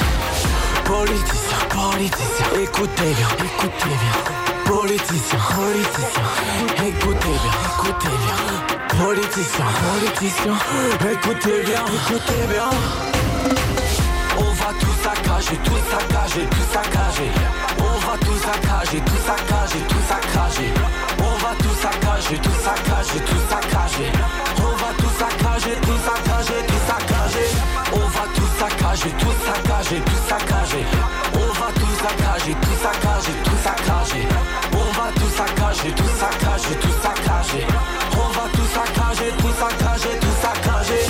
[0.86, 4.16] Politicien, politicien, écoutez bien, écoutez bien.
[4.66, 8.85] Politicien, politicien, écoutez bien, écoutez bien.
[8.98, 10.54] Politicien, politicien,
[11.12, 12.70] écoutez bien, écoutez bien.
[14.38, 17.32] On va tout saccager, tout saccager, tout saccager.
[17.80, 20.72] On va tout saccager, tout saccager, tout saccager.
[21.20, 24.12] On va tout saccager, tout saccager, tout saccager.
[24.60, 27.44] On va tout saccager, tout saccager, tout saccager.
[27.92, 30.86] On va tout saccager, tout saccager, tout saccager.
[31.36, 34.28] On va tout saccager, tout saccager, tout saccager.
[34.72, 37.68] On va tout saccager, tout saccager, tout saccager.
[38.18, 41.06] On va tout saccager, tout saccager, tout saccager.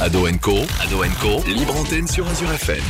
[0.00, 2.82] Ado Co, Ado Co, libre antenne sur Azure FM.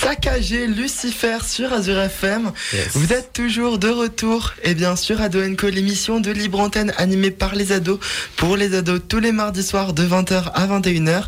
[0.00, 2.52] Saccagé Lucifer sur Azure FM.
[2.72, 2.88] Yes.
[2.94, 7.30] Vous êtes toujours de retour et bien sûr Ado Co, l'émission de libre antenne animée
[7.30, 7.98] par les ados
[8.36, 11.24] pour les ados tous les mardis soirs de 20h à 21h.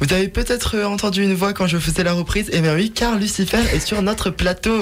[0.00, 2.50] Vous avez peut-être entendu une voix quand je faisais la reprise.
[2.52, 4.80] Et bien oui, car Lucifer est sur notre plateau.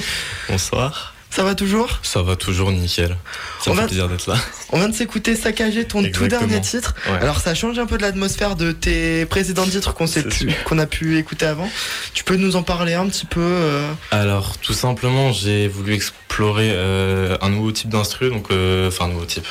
[0.48, 1.11] Bonsoir.
[1.34, 3.16] Ça va toujours Ça va toujours nickel.
[3.64, 4.36] Ça On me fait plaisir d'être là.
[4.70, 6.94] On vient de s'écouter Saccagé, ton tout dernier titre.
[7.06, 7.18] Ouais.
[7.22, 11.46] Alors ça change un peu de l'atmosphère de tes précédents titres qu'on a pu écouter
[11.46, 11.70] avant.
[12.12, 16.70] Tu peux nous en parler un petit peu euh, Alors, tout simplement, j'ai voulu explorer
[16.70, 19.46] euh, un nouveau type d'instru, donc euh, enfin un nouveau type.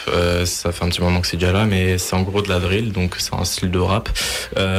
[0.45, 2.59] ça fait un petit moment que c'est déjà là, mais c'est en gros de la
[2.59, 4.07] drill, donc c'est un style de rap.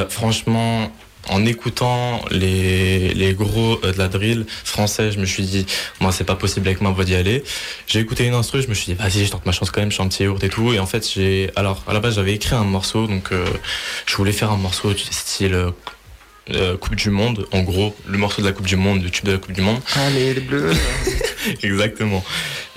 [0.08, 0.92] Franchement.
[1.28, 5.66] En écoutant les, les gros euh, de la drill français, je me suis dit,
[6.00, 7.44] moi c'est pas possible avec ma voix d'y aller.
[7.86, 9.90] J'ai écouté une instru, je me suis dit, vas-y, je tente ma chance quand même,
[9.90, 10.72] je suis un petit yaourt et tout.
[10.72, 13.44] Et en fait, j'ai, alors à la base, j'avais écrit un morceau, donc euh,
[14.06, 15.70] je voulais faire un morceau style euh,
[16.50, 19.26] euh, Coupe du Monde, en gros, le morceau de la Coupe du Monde, le tube
[19.26, 19.80] de la Coupe du Monde.
[19.94, 20.72] Allez, les bleus.
[21.62, 22.24] Exactement.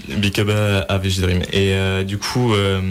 [0.07, 1.41] Big up à à VG Dream.
[1.51, 2.81] Et euh, du coup, euh,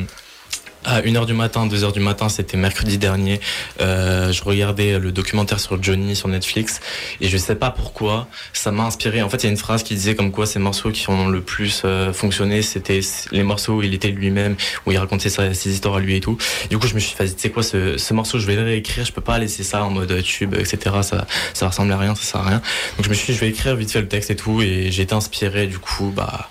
[0.85, 3.41] à 1h du matin, 2h du matin, c'était mercredi dernier,
[3.81, 6.81] euh, je regardais le documentaire sur Johnny sur Netflix
[7.21, 9.23] et je sais pas pourquoi, ça m'a inspiré.
[9.23, 11.29] En fait, il y a une phrase qui disait comme quoi ces morceaux qui ont
[11.29, 13.01] le plus euh, fonctionné, c'était
[13.33, 14.57] les morceaux où il était lui-même,
[14.87, 16.37] où il racontait ses histoires à lui et tout.
[16.71, 19.05] Du coup, je me suis tu sais quoi, ce, ce morceau, je vais le réécrire,
[19.05, 20.97] je peux pas laisser ça en mode tube, etc.
[21.03, 22.63] Ça, ça ressemble à rien, ça sert à rien.
[22.97, 24.91] Donc je me suis dit, je vais écrire vite fait le texte et tout, et
[24.91, 26.51] j'ai été inspiré du coup bah,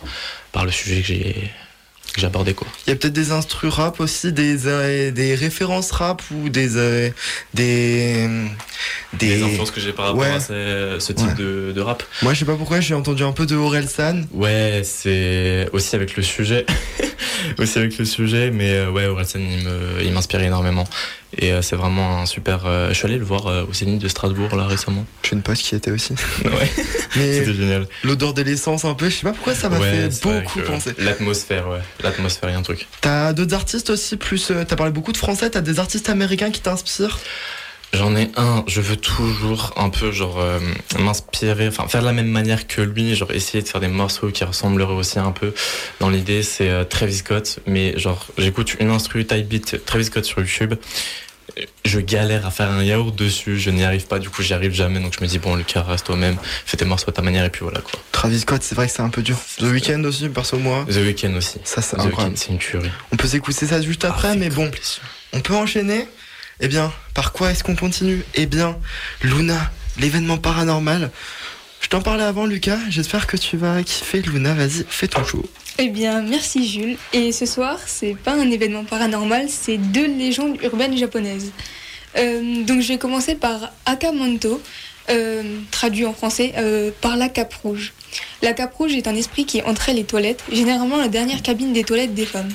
[0.51, 1.51] par le sujet que j'ai
[2.14, 2.68] que abordé quoi.
[2.86, 6.78] Il y a peut-être des instrus rap aussi, des, euh, des références rap ou des.
[6.78, 7.09] euh,
[7.53, 8.28] des,
[9.14, 10.30] Des influences que j'ai par rapport Ouais.
[10.30, 11.34] à ce, ce type Ouais.
[11.36, 12.03] de, de rap.
[12.22, 14.22] Moi, je sais pas pourquoi, j'ai entendu un peu de Orelsan.
[14.32, 16.66] Ouais, c'est aussi avec le sujet,
[17.57, 19.05] aussi avec le sujet, mais euh, ouais,
[19.36, 20.86] il me, il m'inspire énormément.
[21.38, 22.65] Et euh, c'est vraiment un super.
[22.65, 25.05] euh, je suis allé le voir euh, au Zénith de Strasbourg là récemment.
[25.23, 26.13] J'ai une pote qui y était aussi.
[26.43, 26.69] Ouais,
[27.13, 27.88] c'était génial.
[28.03, 30.93] l'odeur de l'essence, un peu, je sais pas pourquoi ça m'a ouais, fait beaucoup penser.
[30.97, 32.88] L'atmosphère, ouais, l'atmosphère, il y a un truc.
[33.01, 34.51] T'as d'autres artistes aussi, plus.
[34.67, 37.19] T'as parlé beaucoup de français, t'as des artistes américains qui t'inspirent?
[37.94, 40.60] J'en ai un, je veux toujours un peu genre euh,
[41.00, 44.32] m'inspirer, enfin faire de la même manière que lui, genre essayer de faire des morceaux
[44.32, 45.54] qui ressembleraient aussi un peu.
[46.00, 50.26] Dans l'idée, c'est euh, Travis Scott, mais genre j'écoute une instru type beat Travis Scott
[50.26, 50.74] sur YouTube.
[51.86, 54.74] Je galère à faire un yaourt dessus, je n'y arrive pas, du coup j'y arrive
[54.74, 57.46] jamais, donc je me dis bon Lucas reste toi-même, fais tes morceaux à ta manière
[57.46, 58.00] et puis voilà quoi.
[58.12, 59.38] Travis Scott, c'est vrai que c'est un peu dur.
[59.60, 60.84] The Weeknd aussi, perso, moi.
[60.89, 61.60] The Weeknd aussi.
[61.64, 62.38] Ça, c'est The incroyable.
[62.38, 62.89] C'est une tuerie.
[63.12, 64.72] On peut s'écouter ça juste après, Ah, mais avec bon,
[65.34, 66.08] on peut enchaîner.
[66.60, 68.24] Eh bien, par quoi est-ce qu'on continue?
[68.36, 68.78] Eh bien,
[69.22, 71.12] Luna, l'événement paranormal.
[71.82, 72.80] Je t'en parlais avant, Lucas.
[72.89, 74.22] J'espère que tu vas kiffer.
[74.22, 75.43] Luna, vas-y, fais ton show.
[75.80, 76.97] Eh bien, merci Jules.
[77.14, 81.51] Et ce soir, c'est pas un événement paranormal, c'est deux légendes urbaines japonaises.
[82.16, 84.62] Euh, donc, je vais commencer par Akamanto,
[85.10, 87.93] euh, traduit en français euh, par la cape rouge.
[88.43, 91.84] La cape rouge est un esprit qui entrait les toilettes, généralement la dernière cabine des
[91.84, 92.51] toilettes des femmes.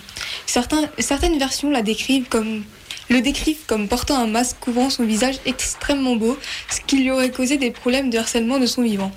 [0.46, 2.62] Certaines versions la décrivent comme
[3.09, 6.38] le décrivent comme portant un masque couvrant son visage extrêmement beau,
[6.70, 9.12] ce qui lui aurait causé des problèmes de harcèlement de son vivant.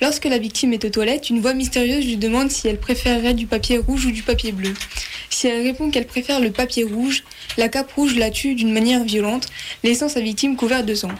[0.00, 3.46] Lorsque la victime est aux toilettes, une voix mystérieuse lui demande si elle préférerait du
[3.46, 4.74] papier rouge ou du papier bleu.
[5.30, 7.24] Si elle répond qu'elle préfère le papier rouge,
[7.56, 9.46] la cape rouge la tue d'une manière violente,
[9.82, 11.10] laissant sa victime couverte de sang.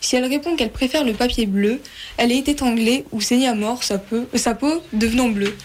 [0.00, 1.80] Si elle répond qu'elle préfère le papier bleu,
[2.16, 5.56] elle est étranglée ou saignée à mort, sa peau, sa peau devenant bleue.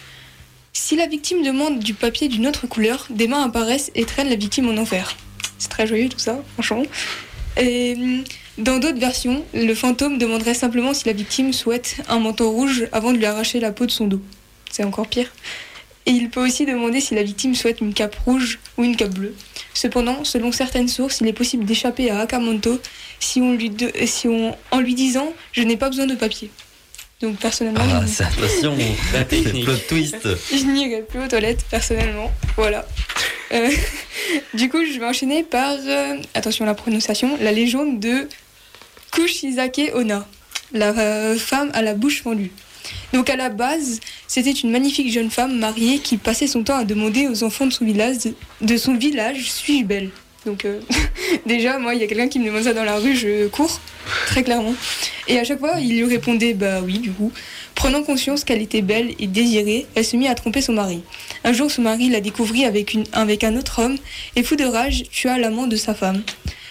[0.73, 4.35] Si la victime demande du papier d'une autre couleur, des mains apparaissent et traînent la
[4.35, 5.15] victime en enfer.
[5.57, 6.83] C'est très joyeux tout ça, franchement.
[7.57, 8.23] Et hum,
[8.57, 13.11] dans d'autres versions, le fantôme demanderait simplement si la victime souhaite un manteau rouge avant
[13.11, 14.21] de lui arracher la peau de son dos.
[14.71, 15.31] C'est encore pire.
[16.07, 19.13] Et il peut aussi demander si la victime souhaite une cape rouge ou une cape
[19.13, 19.35] bleue.
[19.73, 22.79] Cependant, selon certaines sources, il est possible d'échapper à Akamanto
[23.19, 23.71] si on lui
[24.05, 26.49] si on, en lui disant je n'ai pas besoin de papier.
[27.21, 28.75] Donc personnellement, Ah, je- c'est attention,
[29.13, 29.65] La c'est technique.
[29.65, 30.17] plot twist.
[30.51, 32.31] je n'irai plus aux toilettes personnellement.
[32.55, 32.85] Voilà.
[33.53, 33.69] Euh,
[34.53, 38.27] du coup, je vais enchaîner par, euh, attention à la prononciation, la légende de
[39.11, 40.27] Kushizake Onna,
[40.73, 42.51] la euh, femme à la bouche fendue.
[43.13, 46.83] Donc à la base, c'était une magnifique jeune femme mariée qui passait son temps à
[46.83, 48.17] demander aux enfants de son village,
[48.61, 50.09] de son village, suis-je belle?
[50.47, 50.79] Donc euh,
[51.45, 53.79] déjà, moi, il y a quelqu'un qui me demande ça dans la rue, je cours,
[54.27, 54.73] très clairement.
[55.27, 57.31] Et à chaque fois, il lui répondait, bah oui, du coup.
[57.75, 61.03] Prenant conscience qu'elle était belle et désirée, elle se mit à tromper son mari.
[61.43, 63.97] Un jour, son mari la découvrit avec, avec un autre homme
[64.35, 66.23] et fou de rage, tua l'amant de sa femme.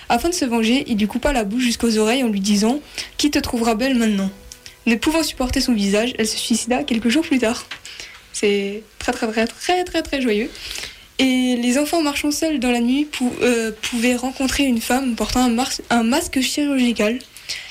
[0.09, 2.81] Afin de se venger, il lui coupa la bouche jusqu'aux oreilles en lui disant
[3.19, 4.31] Qui te trouvera belle maintenant?
[4.87, 7.67] Ne pouvant supporter son visage, elle se suicida quelques jours plus tard.
[8.33, 10.51] C'est très très très très très très joyeux.
[11.19, 13.09] Et les enfants marchant seuls dans la nuit
[13.43, 15.51] euh, pouvaient rencontrer une femme portant
[15.91, 17.19] un masque chirurgical.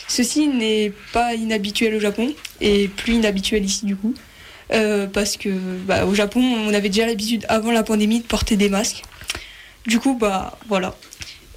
[0.08, 4.14] Ceci n'est pas inhabituel au Japon et plus inhabituel ici du coup.
[4.74, 8.56] Euh, parce que bah, au Japon, on avait déjà l'habitude avant la pandémie de porter
[8.56, 9.04] des masques.
[9.86, 10.96] Du coup, bah voilà.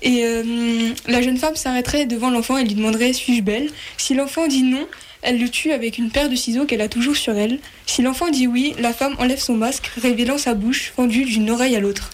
[0.02, 3.70] Et euh, la jeune femme s'arrêterait devant l'enfant et lui demanderait Suis-je belle?
[3.96, 4.86] Si l'enfant dit non,
[5.22, 7.58] elle le tue avec une paire de ciseaux qu'elle a toujours sur elle.
[7.86, 11.76] Si l'enfant dit oui, la femme enlève son masque, révélant sa bouche fendue d'une oreille
[11.76, 12.10] à l'autre.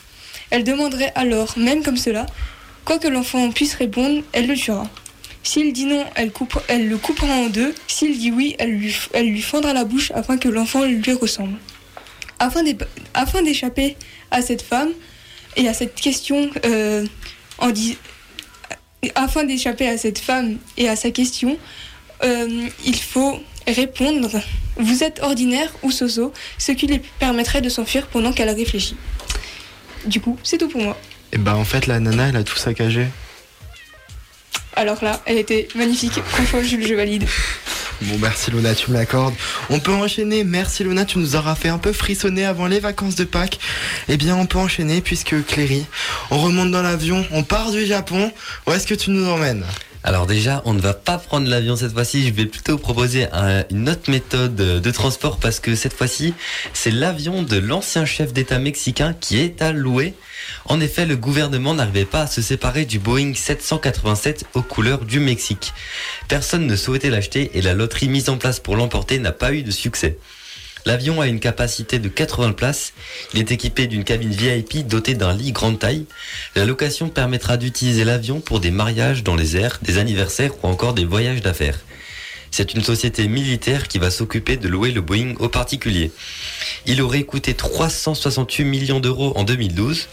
[0.51, 2.27] Elle demanderait alors, même comme cela,
[2.85, 4.89] quoi que l'enfant puisse répondre, elle le tuera.
[5.43, 7.75] S'il dit non, elle, le coupera en deux.
[7.87, 11.59] S'il dit oui, elle lui, fendra la bouche afin que l'enfant lui ressemble.
[12.39, 12.77] Afin d'é-
[13.13, 13.97] afin d'échapper
[14.31, 14.91] à cette femme
[15.57, 17.05] et à cette question, euh,
[19.15, 21.59] afin d'échapper à cette femme et à sa question,
[22.23, 24.31] euh, il faut répondre
[24.77, 28.97] Vous êtes ordinaire ou soso, ce qui lui permettrait de s'enfuir pendant qu'elle réfléchit.
[30.07, 30.99] Du coup, c'est tout pour moi.
[31.33, 33.07] Et bah en fait la nana elle a tout saccagé.
[34.77, 36.21] Alors là, elle était magnifique.
[36.27, 37.25] Franchement, Jules, je valide.
[38.03, 39.35] Bon merci Luna, tu me l'accordes.
[39.71, 43.15] On peut enchaîner, merci Luna, tu nous auras fait un peu frissonner avant les vacances
[43.15, 43.59] de Pâques.
[44.09, 45.87] Eh bien on peut enchaîner puisque Cléry,
[46.31, 48.33] on remonte dans l'avion, on part du Japon.
[48.67, 49.65] Où est-ce que tu nous emmènes?
[50.07, 53.65] Alors déjà, on ne va pas prendre l'avion cette fois-ci, je vais plutôt proposer un-
[53.71, 56.35] une autre méthode de transport parce que cette fois-ci,
[56.75, 60.13] c'est l'avion de l'ancien chef d'État mexicain qui est à louer.
[60.67, 65.21] En effet, le gouvernement n'arrivait pas à se séparer du Boeing 787 aux couleurs du
[65.21, 65.73] Mexique.
[66.29, 69.63] Personne ne souhaitait l'acheter et la loterie mise en place pour l'emporter n'a pas eu
[69.63, 70.19] de succès.
[70.87, 72.93] L'avion a une capacité de 80 places.
[73.33, 76.05] Il est équipé d'une cabine VIP dotée d'un lit grande taille.
[76.57, 80.93] La location permettra d'utiliser l'avion pour des mariages dans les airs, des anniversaires ou encore
[80.93, 81.81] des voyages d'affaires.
[82.51, 86.13] C'est une société militaire qui va s'occuper de louer le Boeing aux particuliers.
[86.87, 90.09] Il aurait coûté 368 millions d'euros en 2012.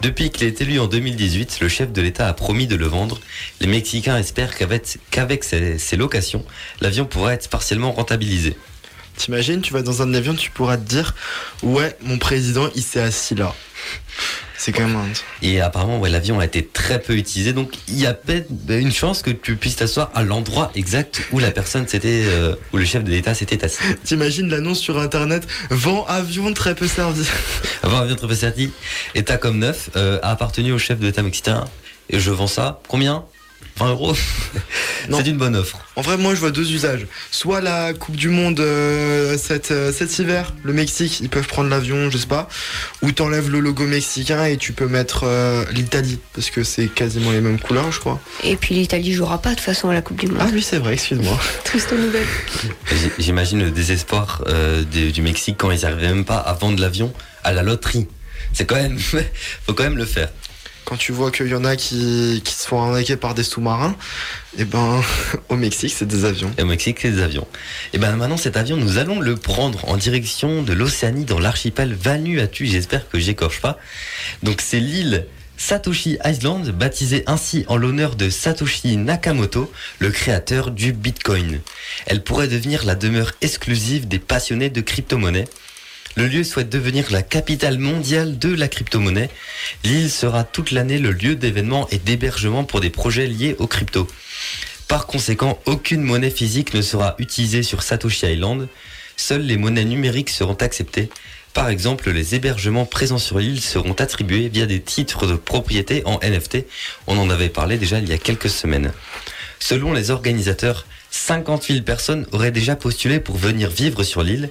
[0.00, 3.20] Depuis qu'il est élu en 2018, le chef de l'État a promis de le vendre.
[3.60, 4.54] Les Mexicains espèrent
[5.10, 6.44] qu'avec ces locations,
[6.80, 8.56] l'avion pourra être partiellement rentabilisé.
[9.16, 11.14] T'imagines, tu vas dans un avion, tu pourras te dire
[11.62, 13.54] Ouais, mon président il s'est assis là.
[14.56, 15.12] C'est quand même un...
[15.42, 18.92] Et apparemment, ouais, l'avion a été très peu utilisé, donc il y a peut-être une
[18.92, 22.84] chance que tu puisses t'asseoir à l'endroit exact où la personne s'était, euh, où le
[22.84, 23.82] chef de l'État s'était assis.
[24.04, 27.26] T'imagines l'annonce sur internet Vent avion très peu servi.
[27.82, 28.70] Un avion très peu servi,
[29.14, 31.64] État comme neuf, euh, a appartenu au chef de l'État mexicain.
[32.08, 33.24] Et je vends ça, combien?
[33.76, 34.14] 20 euros,
[35.08, 35.18] Non.
[35.18, 35.78] c'est une bonne offre.
[35.96, 37.06] En vrai, moi, je vois deux usages.
[37.32, 41.68] Soit la Coupe du Monde euh, cet, euh, cet hiver, le Mexique, ils peuvent prendre
[41.68, 42.48] l'avion, je sais pas.
[43.02, 47.32] Ou t'enlèves le logo mexicain et tu peux mettre euh, l'Italie, parce que c'est quasiment
[47.32, 48.20] les mêmes couleurs, je crois.
[48.44, 50.38] Et puis l'Italie jouera pas de toute façon à la Coupe du Monde.
[50.40, 51.36] Ah oui, c'est vrai, excuse-moi.
[51.64, 52.26] Triste nouvelle.
[53.18, 57.12] J'imagine le désespoir euh, du, du Mexique quand ils n'arrivaient même pas à vendre l'avion
[57.42, 58.06] à la loterie.
[58.52, 58.98] C'est quand même,
[59.66, 60.30] faut quand même le faire.
[60.84, 63.96] Quand tu vois qu'il y en a qui, qui se font arnaquer par des sous-marins,
[64.58, 65.02] et ben,
[65.48, 66.52] au Mexique, c'est des avions.
[66.58, 67.46] Et au Mexique, c'est des avions.
[67.92, 71.94] Et ben maintenant, cet avion, nous allons le prendre en direction de l'Océanie dans l'archipel
[71.94, 72.66] Vanuatu.
[72.66, 73.78] J'espère que j'écorche pas.
[74.42, 75.26] Donc c'est l'île
[75.56, 81.60] Satoshi Island, baptisée ainsi en l'honneur de Satoshi Nakamoto, le créateur du Bitcoin.
[82.06, 85.48] Elle pourrait devenir la demeure exclusive des passionnés de crypto-monnaies.
[86.16, 89.30] Le lieu souhaite devenir la capitale mondiale de la crypto-monnaie.
[89.82, 94.06] L'île sera toute l'année le lieu d'événements et d'hébergement pour des projets liés aux cryptos.
[94.86, 98.68] Par conséquent, aucune monnaie physique ne sera utilisée sur Satoshi Island.
[99.16, 101.08] Seules les monnaies numériques seront acceptées.
[101.52, 106.20] Par exemple, les hébergements présents sur l'île seront attribués via des titres de propriété en
[106.22, 106.58] NFT.
[107.08, 108.92] On en avait parlé déjà il y a quelques semaines.
[109.58, 114.50] Selon les organisateurs, 50 000 personnes auraient déjà postulé pour venir vivre sur l'île.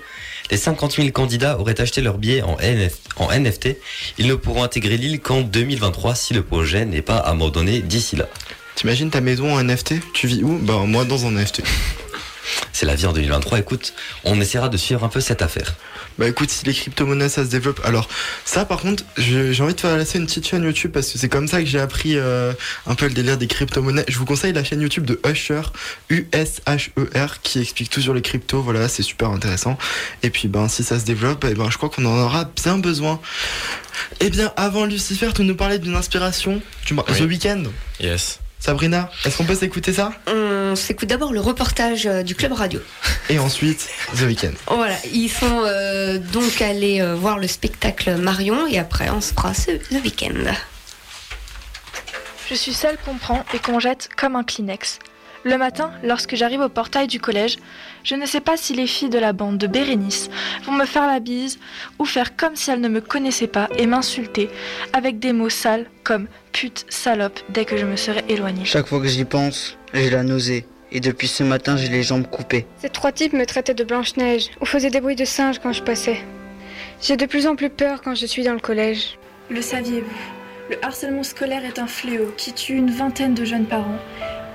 [0.53, 3.69] Les 50 000 candidats auraient acheté leur billet en, NF en NFT.
[4.19, 8.27] Ils ne pourront intégrer l'île qu'en 2023 si le projet n'est pas abandonné d'ici là.
[8.75, 10.59] T'imagines ta maison en NFT Tu vis où?
[10.61, 11.63] Bah, moi, dans un NFT.
[12.71, 13.57] C'est la vie en 2023.
[13.57, 13.95] Écoute,
[14.25, 15.73] on essaiera de suivre un peu cette affaire.
[16.17, 17.81] Bah écoute, si les crypto-monnaies ça se développe.
[17.83, 18.07] Alors,
[18.45, 21.29] ça par contre, j'ai envie de faire laisser une petite chaîne YouTube parce que c'est
[21.29, 22.53] comme ça que j'ai appris euh,
[22.85, 24.05] un peu le délire des crypto-monnaies.
[24.07, 25.61] Je vous conseille la chaîne YouTube de Usher,
[26.09, 28.61] U-S-H-E-R, qui explique tout sur les cryptos.
[28.61, 29.77] Voilà, c'est super intéressant.
[30.21, 32.77] Et puis, ben, si ça se développe, eh ben, je crois qu'on en aura bien
[32.77, 33.19] besoin.
[34.19, 36.61] Eh bien, avant Lucifer, tu nous parlais d'une inspiration.
[36.85, 37.03] Tu Oui.
[37.17, 37.63] The Weeknd?
[37.99, 38.39] Yes.
[38.63, 40.13] Sabrina, est-ce qu'on peut s'écouter ça?
[40.25, 42.79] On s'écoute d'abord le reportage euh, du club radio.
[43.29, 44.53] Et ensuite, The Weeknd.
[44.67, 49.33] Voilà, ils sont euh, donc allés euh, voir le spectacle Marion et après on se
[49.33, 50.53] fera ce, le week-end.
[52.49, 54.99] Je suis celle qu'on prend et qu'on jette comme un Kleenex.
[55.43, 57.57] Le matin, lorsque j'arrive au portail du collège,
[58.05, 60.29] je ne sais pas si les filles de la bande de Bérénice
[60.65, 61.59] vont me faire la bise
[61.99, 64.49] ou faire comme si elles ne me connaissaient pas et m'insulter
[64.93, 68.63] avec des mots sales comme pute, salope dès que je me serai éloignée.
[68.63, 70.65] Chaque fois que j'y pense, j'ai la nausée.
[70.91, 72.67] Et depuis ce matin, j'ai les jambes coupées.
[72.77, 75.81] Ces trois types me traitaient de Blanche-Neige ou faisaient des bruits de singe quand je
[75.81, 76.19] passais.
[77.01, 79.17] J'ai de plus en plus peur quand je suis dans le collège.
[79.49, 80.07] Le saviez-vous?
[80.69, 83.99] Le harcèlement scolaire est un fléau qui tue une vingtaine de jeunes parents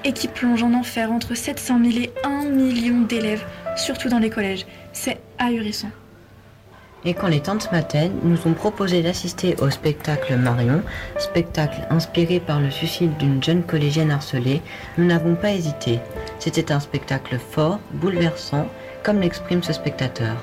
[0.05, 3.44] et qui plonge en enfer entre 700 000 et 1 million d'élèves,
[3.76, 4.64] surtout dans les collèges.
[4.92, 5.90] C'est ahurissant.
[7.05, 10.82] Et quand les tantes Maten nous ont proposé d'assister au spectacle Marion,
[11.18, 14.62] spectacle inspiré par le suicide d'une jeune collégienne harcelée,
[14.96, 16.01] nous n'avons pas hésité.
[16.38, 18.66] C'était un spectacle fort, bouleversant,
[19.05, 20.36] comme l'exprime ce spectateur.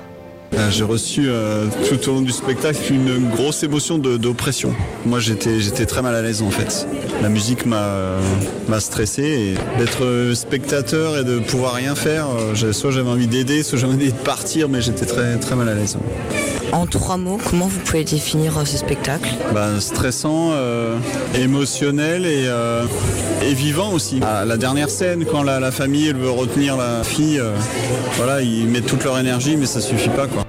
[0.56, 4.74] Euh, J'ai reçu euh, tout au long du spectacle une grosse émotion d'oppression.
[5.04, 6.86] Moi j'étais j'étais très mal à l'aise en fait.
[7.22, 8.20] La musique m'a euh,
[8.68, 13.62] m'a stressé et d'être spectateur et de pouvoir rien faire, euh, soit j'avais envie d'aider,
[13.62, 15.98] soit j'avais envie de partir, mais j'étais très très mal à l'aise.
[16.72, 19.28] En trois mots, comment vous pouvez définir ce spectacle?
[19.54, 20.52] Bah, stressant,
[21.34, 22.50] émotionnel et,
[23.46, 24.20] et vivant aussi.
[24.20, 27.40] La dernière scène, quand la, la famille elle veut retenir la fille,
[28.16, 30.45] voilà, ils mettent toute leur énergie, mais ça suffit pas quoi.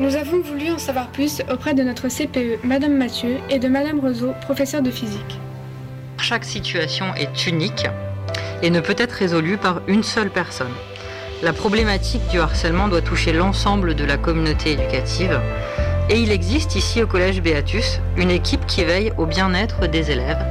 [0.00, 4.00] Nous avons voulu en savoir plus auprès de notre CPE, Madame Mathieu, et de Madame
[4.00, 5.38] Roseau, professeure de physique.
[6.16, 7.86] Chaque situation est unique
[8.62, 10.72] et ne peut être résolue par une seule personne.
[11.42, 15.38] La problématique du harcèlement doit toucher l'ensemble de la communauté éducative
[16.08, 20.42] et il existe ici au Collège Béatus une équipe qui veille au bien-être des élèves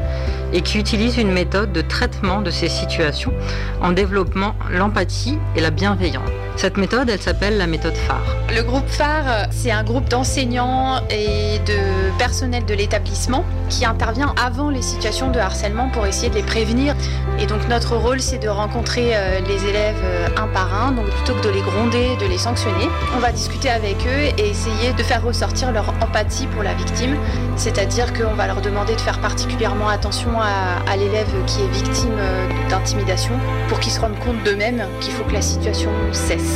[0.53, 3.33] et qui utilise une méthode de traitement de ces situations
[3.81, 6.48] en développant l'empathie et la bienveillance.
[6.59, 8.35] Cette méthode, elle s'appelle la méthode phare.
[8.53, 14.69] Le groupe phare, c'est un groupe d'enseignants et de personnel de l'établissement qui intervient avant
[14.69, 16.95] les situations de harcèlement pour essayer de les prévenir.
[17.39, 21.05] Et donc notre rôle, c'est de rencontrer euh, les élèves euh, un par un, donc
[21.05, 22.89] plutôt que de les gronder, de les sanctionner.
[23.15, 27.15] On va discuter avec eux et essayer de faire ressortir leur empathie pour la victime,
[27.55, 32.17] c'est-à-dire qu'on va leur demander de faire particulièrement attention à, à l'élève qui est victime
[32.17, 33.35] euh, d'intimidation
[33.69, 36.48] pour qu'ils se rendent compte d'eux-mêmes qu'il faut que la situation cesse.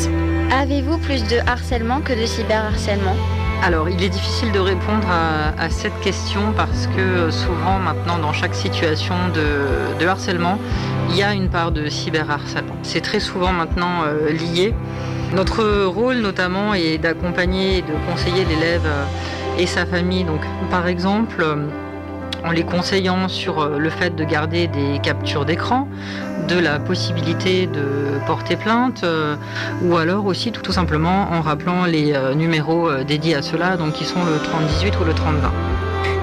[0.52, 3.16] Avez-vous plus de harcèlement que de cyberharcèlement?
[3.66, 8.18] Alors, il est difficile de répondre à, à cette question parce que euh, souvent, maintenant,
[8.20, 10.60] dans chaque situation de, de harcèlement,
[11.10, 12.76] il y a une part de cyberharcèlement.
[12.84, 14.74] C'est très souvent maintenant euh, lié.
[15.34, 19.06] Notre rôle, notamment, est d'accompagner et de conseiller l'élève euh,
[19.58, 20.26] et sa famille.
[20.26, 21.46] Donc, par exemple,
[22.44, 25.88] en les conseillant sur le fait de garder des captures d'écran,
[26.48, 29.36] de la possibilité de porter plainte, euh,
[29.82, 33.78] ou alors aussi tout, tout simplement en rappelant les euh, numéros euh, dédiés à cela,
[33.78, 35.52] donc qui sont le 3018 ou le 3020.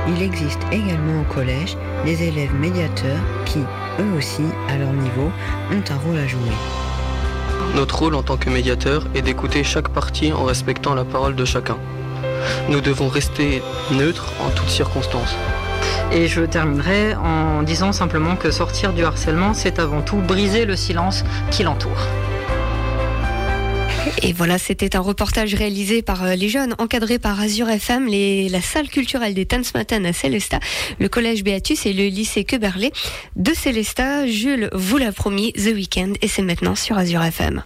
[0.09, 5.31] Il existe également au collège des élèves médiateurs qui, eux aussi, à leur niveau,
[5.73, 6.53] ont un rôle à jouer.
[7.77, 11.45] Notre rôle en tant que médiateur est d'écouter chaque partie en respectant la parole de
[11.45, 11.77] chacun.
[12.68, 13.62] Nous devons rester
[13.93, 15.37] neutres en toutes circonstances.
[16.12, 20.76] Et je terminerai en disant simplement que sortir du harcèlement, c'est avant tout briser le
[20.76, 22.09] silence qui l'entoure.
[24.22, 28.09] Et voilà, c'était un reportage réalisé par euh, les jeunes, encadré par Azure FM,
[28.51, 30.61] la salle culturelle des Tanzmatten à Célestat,
[30.99, 32.93] le collège Béatus et le lycée Queberlé
[33.37, 34.26] de Célestat.
[34.26, 37.62] Jules vous l'a promis, The Weekend, et c'est maintenant sur Azure FM.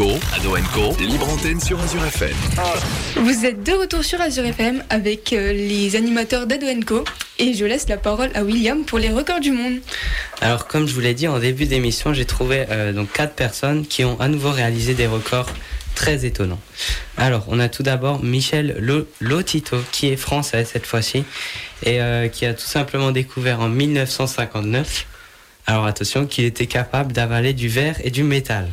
[0.00, 2.34] Co, Ado Co, libre antenne sur Azure FM.
[3.16, 7.04] Vous êtes de retour sur Azure FM avec euh, les animateurs d'Ado Co
[7.38, 9.80] et je laisse la parole à William pour les records du monde.
[10.40, 13.84] Alors, comme je vous l'ai dit en début d'émission, j'ai trouvé euh, donc quatre personnes
[13.86, 15.50] qui ont à nouveau réalisé des records
[15.94, 16.60] très étonnants.
[17.18, 21.24] Alors, on a tout d'abord Michel Lo- Lotito, qui est français cette fois-ci,
[21.82, 25.04] et euh, qui a tout simplement découvert en 1959,
[25.66, 28.66] alors attention, qu'il était capable d'avaler du verre et du métal.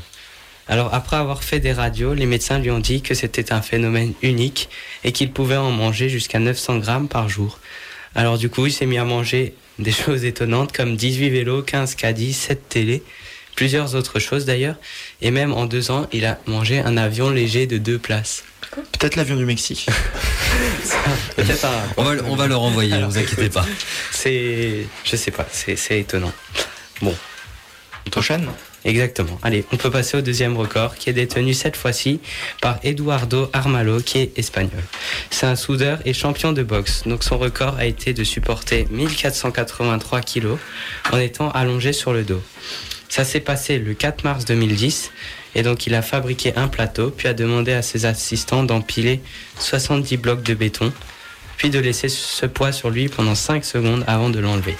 [0.70, 4.13] Alors, après avoir fait des radios, les médecins lui ont dit que c'était un phénomène
[4.22, 4.70] unique
[5.03, 7.59] et qu'il pouvait en manger jusqu'à 900 grammes par jour.
[8.15, 11.95] Alors du coup, il s'est mis à manger des choses étonnantes comme 18 vélos, 15
[11.95, 13.03] caddies, 7 télés,
[13.55, 14.76] plusieurs autres choses d'ailleurs.
[15.22, 18.43] Et même en deux ans, il a mangé un avion léger de deux places.
[18.99, 19.88] Peut-être l'avion du Mexique.
[21.47, 23.65] Un- On va, le- on va le renvoyer, ne vous inquiétez pas.
[24.11, 26.32] C'est, je sais pas, c'est c'est étonnant.
[27.01, 27.15] Bon.
[28.11, 28.47] Prochaine
[28.88, 29.38] Exactement.
[29.44, 32.22] Allez, on peut passer au deuxième record qui est détenu cette fois-ci
[32.62, 34.82] par Eduardo Armalo qui est espagnol.
[35.30, 37.04] C'est un soudeur et champion de boxe.
[37.06, 40.58] Donc son record a été de supporter 1483 kilos
[41.12, 42.42] en étant allongé sur le dos.
[43.10, 45.12] Ça s'est passé le 4 mars 2010
[45.56, 49.20] et donc il a fabriqué un plateau puis a demandé à ses assistants d'empiler
[49.60, 50.94] 70 blocs de béton
[51.58, 54.78] puis de laisser ce poids sur lui pendant 5 secondes avant de l'enlever.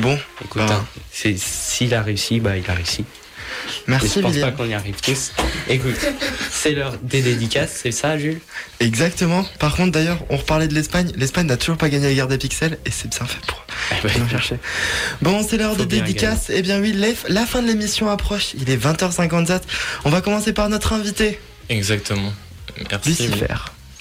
[0.00, 3.04] Bon, Écoute, hein, c'est- s'il a réussi, bah il a réussi.
[3.86, 4.50] Merci, Mais je pense William.
[4.50, 5.32] pas qu'on y arrive tous.
[5.68, 5.94] Écoute,
[6.50, 8.40] c'est l'heure des dédicaces, c'est ça, Jules?
[8.80, 9.46] Exactement.
[9.58, 11.12] Par contre, d'ailleurs, on reparlait de l'Espagne.
[11.16, 13.64] L'Espagne n'a toujours pas gagné la guerre des pixels et c'est bien fait pour
[14.20, 14.56] nous chercher.
[15.22, 16.50] Bon, c'est l'heure Faut des dédicaces.
[16.52, 16.92] Eh bien oui,
[17.28, 18.54] la fin de l'émission approche.
[18.58, 19.62] Il est 20h57.
[20.04, 21.38] On va commencer par notre invité.
[21.68, 22.32] Exactement.
[22.90, 23.08] Merci.
[23.10, 23.46] Lucifer.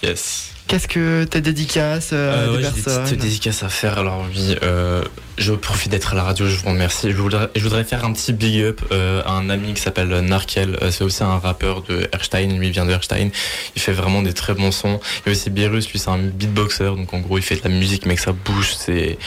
[0.01, 0.53] Yes.
[0.68, 3.97] Qu'est-ce que tes dédicaces euh, Euh, à ouais, des j'ai dédicaces à faire.
[3.97, 5.03] Alors oui, euh,
[5.38, 7.11] je profite d'être à la radio, je vous remercie.
[7.11, 10.07] Je voudrais, je voudrais faire un petit big up euh, à un ami qui s'appelle
[10.22, 10.78] Narkel.
[10.82, 13.30] Euh, C'est aussi un rappeur de Erstein, lui il vient de Erstein.
[13.76, 14.99] Il fait vraiment des très bons sons.
[15.26, 17.64] Il y a aussi Birus, lui c'est un beatboxer, donc en gros il fait de
[17.64, 19.18] la musique mais que ça bouge, c'est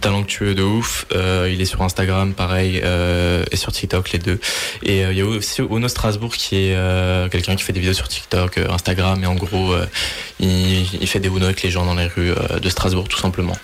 [0.00, 1.06] talentueux de ouf.
[1.14, 4.40] Euh, il est sur Instagram, pareil, euh, et sur TikTok, les deux.
[4.82, 7.94] Et euh, il y a aussi Ono Strasbourg qui est quelqu'un qui fait des vidéos
[7.94, 9.74] sur TikTok, Instagram, et en gros,
[10.38, 13.56] il, il fait des Uno avec les gens dans les rues de Strasbourg, tout simplement.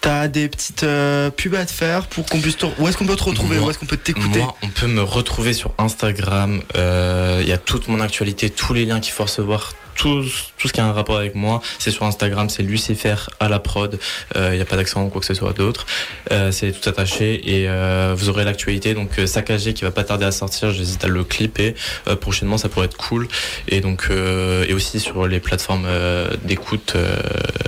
[0.00, 2.66] T'as des petites euh, pubs à te faire pour qu'on puisse te...
[2.78, 3.58] Où est-ce qu'on peut te retrouver?
[3.58, 4.40] Moi- Où est-ce qu'on peut t'écouter?
[4.40, 6.60] Moi, on peut me retrouver sur Instagram.
[6.74, 10.24] Euh, Il y a toute mon actualité, tous les liens qu'il faut recevoir, tout,
[10.58, 11.60] tout ce qui a un rapport avec moi.
[11.78, 13.98] C'est sur Instagram, c'est Lucifer à la prod.
[14.36, 15.86] Euh, Il n'y a pas d'accent ou quoi que ce soit d'autre.
[16.30, 18.94] Euh, c'est tout attaché et euh, vous aurez l'actualité.
[18.94, 20.70] Donc euh, saccagé qui va pas tarder à sortir.
[20.70, 21.74] J'hésite à le clipper.
[22.08, 23.28] Euh, prochainement, ça pourrait être cool.
[23.68, 27.16] Et donc euh, et aussi sur les plateformes euh, d'écoute, euh,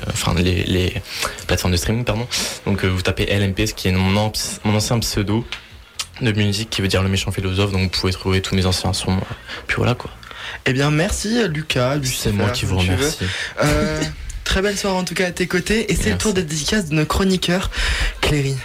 [0.08, 0.94] enfin les,
[1.46, 2.26] plateformes de streaming, pardon.
[2.66, 4.16] Donc euh, vous tapez LMP, ce qui est mon
[4.64, 5.44] ancien pseudo
[6.20, 8.92] de musique qui veut dire le méchant philosophe donc vous pouvez trouver tous mes anciens
[8.92, 9.18] sons
[9.66, 10.10] puis voilà quoi
[10.66, 11.98] Eh bien, merci Lucas.
[12.04, 13.24] c'est moi qui vous remercie
[13.62, 14.02] Euh,
[14.44, 15.92] très belle soirée en tout cas à tes côtés.
[15.92, 17.70] Et c'est le tour des dédicaces de nos chroniqueurs.
[18.20, 18.56] Cléry.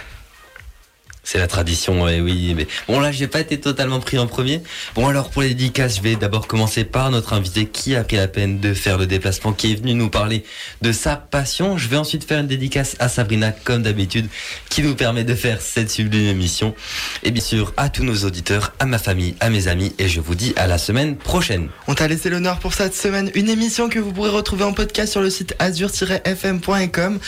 [1.32, 2.66] C'est la tradition, ouais, oui.
[2.88, 4.62] Bon, là, j'ai pas été totalement pris en premier.
[4.96, 8.16] Bon, alors pour les dédicaces, je vais d'abord commencer par notre invité qui a pris
[8.16, 10.42] la peine de faire le déplacement, qui est venu nous parler
[10.82, 11.78] de sa passion.
[11.78, 14.26] Je vais ensuite faire une dédicace à Sabrina, comme d'habitude,
[14.70, 16.74] qui nous permet de faire cette sublime émission.
[17.22, 20.20] Et bien sûr, à tous nos auditeurs, à ma famille, à mes amis, et je
[20.20, 21.68] vous dis à la semaine prochaine.
[21.86, 23.30] On t'a laissé l'honneur pour cette semaine.
[23.36, 27.20] Une émission que vous pourrez retrouver en podcast sur le site azur-fm.com.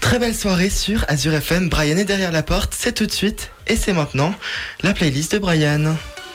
[0.00, 1.68] Très belle soirée sur Azure FM.
[1.68, 2.74] Brian est derrière la porte.
[2.74, 2.94] C'est
[3.66, 4.32] Et c'est maintenant
[4.82, 5.96] la playlist de Brian.